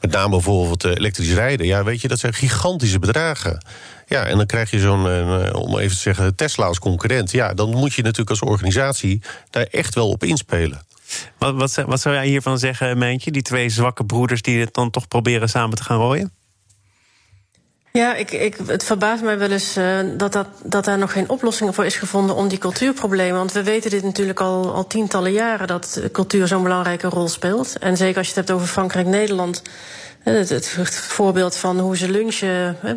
met 0.00 0.10
name 0.10 0.30
bijvoorbeeld 0.30 0.84
elektrisch 0.84 1.32
rijden... 1.32 1.66
ja, 1.66 1.84
weet 1.84 2.00
je, 2.00 2.08
dat 2.08 2.18
zijn 2.18 2.34
gigantische 2.34 2.98
bedragen. 2.98 3.64
Ja, 4.06 4.24
en 4.24 4.36
dan 4.36 4.46
krijg 4.46 4.70
je 4.70 4.78
zo'n, 4.78 5.04
om 5.54 5.78
even 5.78 5.96
te 5.96 6.02
zeggen, 6.02 6.34
Tesla 6.34 6.66
als 6.66 6.78
concurrent. 6.78 7.30
Ja, 7.30 7.54
dan 7.54 7.70
moet 7.70 7.94
je 7.94 8.02
natuurlijk 8.02 8.30
als 8.30 8.50
organisatie 8.50 9.22
daar 9.50 9.66
echt 9.70 9.94
wel 9.94 10.08
op 10.08 10.24
inspelen. 10.24 10.82
Wat, 11.38 11.54
wat, 11.54 11.74
wat 11.86 12.00
zou 12.00 12.14
jij 12.14 12.26
hiervan 12.26 12.58
zeggen, 12.58 12.98
Mijntje? 12.98 13.30
Die 13.30 13.42
twee 13.42 13.68
zwakke 13.68 14.04
broeders 14.04 14.42
die 14.42 14.60
het 14.60 14.74
dan 14.74 14.90
toch 14.90 15.08
proberen 15.08 15.48
samen 15.48 15.76
te 15.76 15.82
gaan 15.82 15.98
rooien? 15.98 16.32
Ja, 17.96 18.14
ik, 18.14 18.30
ik, 18.30 18.56
het 18.66 18.84
verbaast 18.84 19.22
mij 19.22 19.38
wel 19.38 19.50
eens 19.50 19.76
uh, 19.76 19.98
dat, 20.16 20.32
dat, 20.32 20.46
dat 20.62 20.84
daar 20.84 20.98
nog 20.98 21.12
geen 21.12 21.28
oplossing 21.28 21.74
voor 21.74 21.84
is 21.84 21.96
gevonden 21.96 22.36
om 22.36 22.48
die 22.48 22.58
cultuurproblemen. 22.58 23.36
Want 23.36 23.52
we 23.52 23.62
weten 23.62 23.90
dit 23.90 24.02
natuurlijk 24.02 24.40
al, 24.40 24.74
al 24.74 24.86
tientallen 24.86 25.32
jaren 25.32 25.66
dat 25.66 26.00
cultuur 26.12 26.46
zo'n 26.46 26.62
belangrijke 26.62 27.08
rol 27.08 27.28
speelt. 27.28 27.78
En 27.78 27.96
zeker 27.96 28.16
als 28.16 28.26
je 28.26 28.34
het 28.34 28.46
hebt 28.46 28.58
over 28.58 28.72
Frankrijk-Nederland. 28.72 29.62
Het, 30.22 30.48
het, 30.48 30.74
het, 30.76 30.94
voorbeeld 30.94 31.56
van 31.56 31.78
hoe 31.78 31.96
ze 31.96 32.10
lunchen 32.10 32.76
hè, 32.80 32.94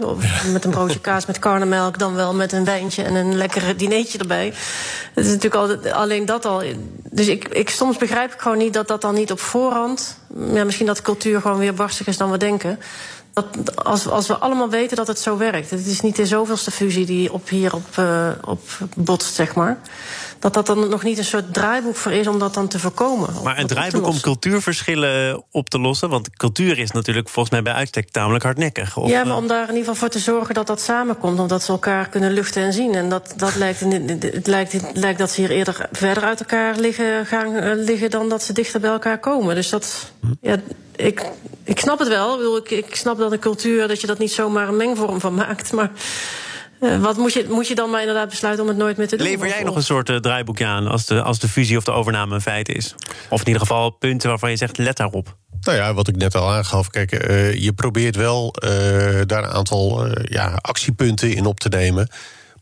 met 0.51 0.65
een 0.65 0.71
broodje 0.71 0.99
kaas 0.99 1.25
met 1.25 1.39
karnemelk, 1.39 1.99
dan 1.99 2.15
wel 2.15 2.33
met 2.33 2.51
een 2.51 2.65
wijntje 2.65 3.03
en 3.03 3.15
een 3.15 3.37
lekker 3.37 3.77
dineetje 3.77 4.17
erbij. 4.17 4.53
Het 5.13 5.25
is 5.25 5.31
natuurlijk 5.31 5.85
al, 5.85 5.91
alleen 5.93 6.25
dat 6.25 6.45
al. 6.45 6.63
Dus 7.11 7.27
ik, 7.27 7.47
ik, 7.47 7.69
soms 7.69 7.97
begrijp 7.97 8.33
ik 8.33 8.39
gewoon 8.39 8.57
niet 8.57 8.73
dat 8.73 8.87
dat 8.87 9.01
dan 9.01 9.13
niet 9.13 9.31
op 9.31 9.39
voorhand. 9.39 10.17
Ja, 10.53 10.63
misschien 10.63 10.85
dat 10.85 11.01
cultuur 11.01 11.41
gewoon 11.41 11.57
weer 11.57 11.73
barstig 11.73 12.07
is 12.07 12.17
dan 12.17 12.31
we 12.31 12.37
denken. 12.37 12.79
Dat, 13.33 13.75
als, 13.85 14.07
als 14.07 14.27
we 14.27 14.37
allemaal 14.37 14.69
weten 14.69 14.97
dat 14.97 15.07
het 15.07 15.19
zo 15.19 15.37
werkt. 15.37 15.69
Het 15.69 15.85
is 15.85 16.01
niet 16.01 16.15
de 16.15 16.25
zoveelste 16.25 16.71
fusie 16.71 17.05
die 17.05 17.33
op 17.33 17.49
hier 17.49 17.73
op, 17.73 17.97
uh, 17.99 18.29
op 18.45 18.61
botst, 18.95 19.33
zeg 19.33 19.55
maar. 19.55 19.79
Dat 20.39 20.53
dat 20.53 20.65
dan 20.65 20.89
nog 20.89 21.03
niet 21.03 21.17
een 21.17 21.23
soort 21.23 21.53
draaiboek 21.53 21.95
voor 21.95 22.11
is 22.11 22.27
om 22.27 22.39
dat 22.39 22.53
dan 22.53 22.67
te 22.67 22.79
voorkomen. 22.79 23.29
Maar 23.43 23.57
een 23.57 23.67
draaiboek 23.67 24.07
om 24.07 24.19
cultuurverschillen 24.19 25.43
op 25.51 25.69
te 25.69 25.79
lossen? 25.79 26.09
Want 26.09 26.29
cultuur 26.35 26.79
is 26.79 26.91
natuurlijk 26.91 27.29
volgens 27.29 27.53
mij 27.53 27.63
bij 27.63 27.73
uitstek 27.73 28.09
tamelijk 28.11 28.43
hardnekkig. 28.43 28.97
Of, 28.97 29.09
ja, 29.09 29.23
maar 29.23 29.37
om 29.37 29.47
daar 29.47 29.61
in 29.61 29.67
ieder 29.67 29.79
geval 29.79 29.95
voor 29.95 30.09
te 30.09 30.19
zorgen 30.19 30.53
dat 30.53 30.67
dat 30.67 30.81
samenkomt. 30.81 31.39
Omdat 31.39 31.63
ze 31.63 31.71
elkaar 31.71 32.09
kunnen 32.09 32.31
luchten 32.31 32.63
en 32.63 32.73
zien. 32.73 32.95
En 32.95 33.09
dat, 33.09 33.33
dat 33.35 33.55
lijkt, 33.55 33.79
het, 33.79 34.47
lijkt, 34.47 34.71
het 34.71 34.85
lijkt 34.93 35.19
dat 35.19 35.31
ze 35.31 35.41
hier 35.41 35.51
eerder 35.51 35.87
verder 35.91 36.23
uit 36.23 36.39
elkaar 36.39 36.75
liggen, 36.75 37.25
gaan 37.25 37.55
uh, 37.55 37.71
liggen 37.75 38.09
dan 38.09 38.29
dat 38.29 38.43
ze 38.43 38.53
dichter 38.53 38.79
bij 38.79 38.91
elkaar 38.91 39.19
komen. 39.19 39.55
Dus 39.55 39.69
dat. 39.69 40.11
Hm. 40.19 40.27
Ja, 40.41 40.57
ik, 40.95 41.25
ik 41.63 41.79
snap 41.79 41.99
het 41.99 42.07
wel. 42.07 42.57
Ik, 42.57 42.69
ik 42.69 42.95
snap 42.95 43.17
dat 43.17 43.28
een 43.31 43.39
cultuur, 43.39 43.87
dat 43.87 44.01
je 44.01 44.07
dat 44.07 44.19
niet 44.19 44.31
zomaar 44.31 44.67
een 44.67 44.77
mengvorm 44.77 45.19
van 45.19 45.33
maakt. 45.33 45.71
Maar 45.71 45.91
uh, 46.79 47.01
wat 47.01 47.17
moet 47.17 47.33
je, 47.33 47.45
moet 47.49 47.67
je 47.67 47.75
dan 47.75 47.89
maar 47.89 47.99
inderdaad 47.99 48.29
besluiten 48.29 48.63
om 48.63 48.69
het 48.69 48.79
nooit 48.79 48.97
meer 48.97 49.07
te 49.07 49.15
doen? 49.15 49.27
Lever 49.27 49.47
jij 49.47 49.63
nog 49.63 49.75
een 49.75 49.83
soort 49.83 50.09
uh, 50.09 50.15
draaiboekje 50.15 50.65
aan 50.65 50.87
als 50.87 51.05
de, 51.05 51.21
als 51.21 51.39
de 51.39 51.47
fusie 51.47 51.77
of 51.77 51.83
de 51.83 51.91
overname 51.91 52.35
een 52.35 52.41
feit 52.41 52.69
is? 52.69 52.95
Of 53.29 53.39
in 53.39 53.47
ieder 53.47 53.61
geval 53.61 53.89
punten 53.89 54.29
waarvan 54.29 54.49
je 54.49 54.57
zegt, 54.57 54.77
let 54.77 54.97
daarop. 54.97 55.35
Nou 55.61 55.77
ja, 55.77 55.93
wat 55.93 56.07
ik 56.07 56.15
net 56.15 56.35
al 56.35 56.51
aangaf. 56.51 56.89
Kijk, 56.89 57.29
uh, 57.29 57.53
je 57.53 57.73
probeert 57.73 58.15
wel 58.15 58.53
daar 59.25 59.43
een 59.43 59.51
aantal 59.51 60.07
ja, 60.23 60.59
actiepunten 60.61 61.33
in 61.33 61.45
op 61.45 61.59
te 61.59 61.69
nemen. 61.69 62.09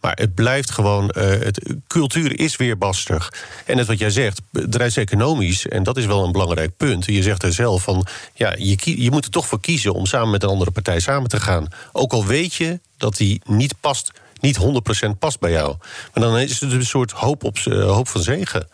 Maar 0.08 0.18
het 0.20 0.36
blijft 0.36 0.72
gewoon, 0.72 1.14
uh, 1.18 1.24
het, 1.24 1.74
cultuur 1.88 2.40
is 2.40 2.56
weer 2.56 2.78
bastig. 2.78 3.34
En 3.66 3.76
net 3.76 3.88
wat 3.88 4.00
jij 4.00 4.10
zegt, 4.10 4.42
bedrijfseconomisch, 4.50 5.68
en 5.68 5.84
dat 5.84 5.98
is 5.98 6.06
wel 6.06 6.24
een 6.24 6.32
belangrijk 6.32 6.78
punt. 6.78 7.06
Je 7.06 7.24
zegt 7.24 7.44
er 7.44 7.54
zelf 7.54 7.84
van, 7.84 8.08
ja, 8.34 8.56
je, 8.58 9.04
je 9.04 9.12
moet 9.12 9.26
er 9.26 9.32
toch 9.32 9.48
voor 9.48 9.60
kiezen 9.60 9.94
om 9.94 10.06
samen 10.06 10.30
met 10.30 10.44
een 10.44 10.50
andere 10.50 10.72
partij 10.72 11.00
samen 11.00 11.30
te 11.30 11.40
gaan. 11.40 11.68
Ook 11.92 12.12
al 12.12 12.26
weet 12.26 12.54
je 12.54 12.80
dat 12.98 13.18
die 13.18 13.42
niet 13.46 13.74
past, 13.80 14.12
niet 14.40 14.60
100% 14.60 15.18
past 15.20 15.40
bij 15.40 15.52
jou. 15.52 15.76
Maar 16.14 16.24
dan 16.24 16.38
is 16.38 16.60
het 16.60 16.72
een 16.72 16.86
soort 16.86 17.12
hoop, 17.12 17.44
op, 17.44 17.58
uh, 17.58 17.92
hoop 17.92 18.08
van 18.08 18.22
zegen. 18.22 18.68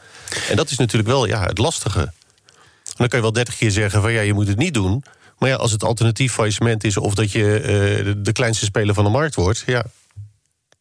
En 0.50 0.56
dat 0.56 0.70
is 0.70 0.78
natuurlijk 0.78 1.10
wel 1.10 1.26
ja, 1.26 1.44
het 1.46 1.58
lastige. 1.58 2.00
En 2.00 2.96
dan 2.96 3.08
kan 3.08 3.18
je 3.20 3.26
wel 3.26 3.34
dertig 3.34 3.58
keer 3.58 3.72
zeggen 3.72 4.02
van 4.02 4.12
ja, 4.12 4.22
je 4.22 4.34
moet 4.34 4.48
het 4.48 4.58
niet 4.58 4.74
doen. 4.74 5.04
Maar 5.38 5.50
ja, 5.50 5.56
als 5.56 5.72
het 5.72 5.84
alternatief 5.84 6.34
faillissement 6.34 6.84
is 6.84 6.98
of 6.98 7.14
dat 7.14 7.32
je 7.32 7.60
uh, 8.06 8.14
de 8.18 8.32
kleinste 8.32 8.66
speler 8.66 8.96
van 8.96 9.04
de 9.04 9.10
markt 9.10 9.36
wordt, 9.36 9.64
ja, 9.66 9.86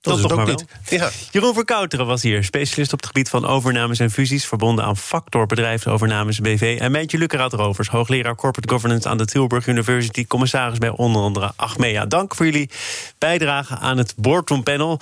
Dat, 0.03 0.17
is 0.17 0.23
het 0.23 0.33
ook 0.33 0.47
niet. 0.47 0.65
Ja. 0.88 1.11
Jeroen 1.31 1.55
Verkouteren 1.55 2.07
was 2.07 2.23
hier, 2.23 2.45
specialist 2.45 2.93
op 2.93 2.99
het 2.99 3.07
gebied 3.07 3.29
van 3.29 3.47
overnames 3.47 3.99
en 3.99 4.11
fusies, 4.11 4.47
verbonden 4.47 4.85
aan 4.85 4.97
Factor 4.97 5.47
Bedrijfsovernames 5.47 6.41
BV. 6.41 6.79
En 6.81 6.91
Mijntje 6.91 7.19
Lukkeraad 7.19 7.53
Rovers, 7.53 7.88
hoogleraar 7.88 8.35
Corporate 8.35 8.73
Governance 8.73 9.09
aan 9.09 9.19
de 9.19 9.25
Tilburg 9.25 9.67
University, 9.67 10.27
commissaris 10.27 10.79
bij 10.79 10.88
onder 10.88 11.23
andere 11.23 11.53
Achmea. 11.57 12.07
Dank 12.07 12.35
voor 12.35 12.47
jullie 12.47 12.71
bijdrage 13.19 13.79
aan 13.79 13.99
het 13.99 14.15
Boardroom 14.17 14.62
Panel. 14.62 15.01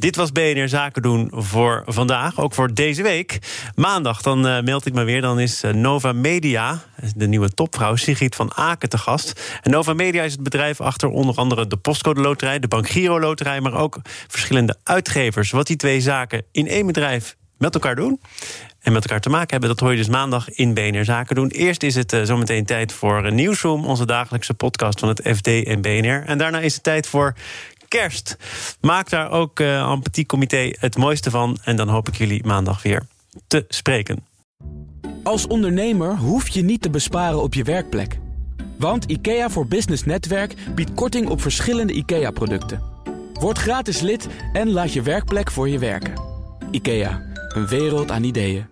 Dit 0.00 0.16
was 0.16 0.32
BNR 0.32 0.68
Zaken 0.68 1.02
doen 1.02 1.30
voor 1.34 1.82
vandaag, 1.86 2.40
ook 2.40 2.54
voor 2.54 2.74
deze 2.74 3.02
week. 3.02 3.38
Maandag, 3.74 4.22
dan 4.22 4.46
uh, 4.46 4.60
meld 4.60 4.86
ik 4.86 4.92
me 4.92 5.04
weer, 5.04 5.20
dan 5.20 5.40
is 5.40 5.64
uh, 5.64 5.72
Nova 5.72 6.12
Media, 6.12 6.82
de 7.16 7.28
nieuwe 7.28 7.48
topvrouw 7.48 7.96
Sigrid 7.96 8.34
van 8.34 8.54
Aken 8.54 8.88
te 8.88 8.98
gast. 8.98 9.58
En 9.62 9.70
Nova 9.70 9.92
Media 9.92 10.22
is 10.22 10.32
het 10.32 10.42
bedrijf 10.42 10.80
achter 10.80 11.08
onder 11.08 11.34
andere 11.34 11.66
de 11.66 11.76
Postcode 11.76 12.20
Loterij, 12.20 12.58
de 12.58 12.68
Bank 12.68 12.88
Giro 12.88 13.20
Loterij, 13.20 13.60
maar 13.60 13.74
ook 13.74 13.98
verschillende 14.28 14.76
uitgevers. 14.82 15.50
Wat 15.50 15.66
die 15.66 15.76
twee 15.76 16.00
zaken 16.00 16.42
in 16.52 16.68
één 16.68 16.86
bedrijf 16.86 17.36
met 17.58 17.74
elkaar 17.74 17.96
doen 17.96 18.20
en 18.80 18.92
met 18.92 19.02
elkaar 19.02 19.20
te 19.20 19.30
maken 19.30 19.50
hebben. 19.50 19.68
Dat 19.68 19.80
hoor 19.80 19.90
je 19.90 19.96
dus 19.96 20.08
maandag 20.08 20.50
in 20.50 20.74
BNR 20.74 21.04
Zaken 21.04 21.34
doen. 21.34 21.48
Eerst 21.48 21.82
is 21.82 21.94
het 21.94 22.12
uh, 22.12 22.22
zometeen 22.22 22.64
tijd 22.64 22.92
voor 22.92 23.32
Nieuwsroom, 23.32 23.84
onze 23.84 24.06
dagelijkse 24.06 24.54
podcast 24.54 25.00
van 25.00 25.08
het 25.08 25.22
FD 25.36 25.46
en 25.46 25.80
BNR. 25.80 26.22
En 26.26 26.38
daarna 26.38 26.60
is 26.60 26.74
het 26.74 26.82
tijd 26.82 27.06
voor 27.06 27.34
kerst. 27.90 28.36
Maak 28.80 29.10
daar 29.10 29.30
ook 29.30 29.60
uh, 29.60 29.80
aan 29.80 30.02
Petit 30.02 30.26
Comité 30.26 30.72
het 30.78 30.96
mooiste 30.96 31.30
van. 31.30 31.58
En 31.64 31.76
dan 31.76 31.88
hoop 31.88 32.08
ik 32.08 32.14
jullie 32.14 32.46
maandag 32.46 32.82
weer 32.82 33.06
te 33.46 33.64
spreken. 33.68 34.26
Als 35.22 35.46
ondernemer 35.46 36.16
hoef 36.16 36.48
je 36.48 36.62
niet 36.62 36.82
te 36.82 36.90
besparen 36.90 37.42
op 37.42 37.54
je 37.54 37.62
werkplek. 37.62 38.18
Want 38.78 39.04
IKEA 39.04 39.50
voor 39.50 39.66
Business 39.66 40.04
Netwerk 40.04 40.54
biedt 40.74 40.94
korting 40.94 41.28
op 41.28 41.40
verschillende 41.40 41.92
IKEA-producten. 41.92 42.82
Word 43.32 43.58
gratis 43.58 44.00
lid 44.00 44.28
en 44.52 44.70
laat 44.70 44.92
je 44.92 45.02
werkplek 45.02 45.50
voor 45.50 45.68
je 45.68 45.78
werken. 45.78 46.12
IKEA, 46.70 47.22
een 47.48 47.66
wereld 47.66 48.10
aan 48.10 48.24
ideeën. 48.24 48.66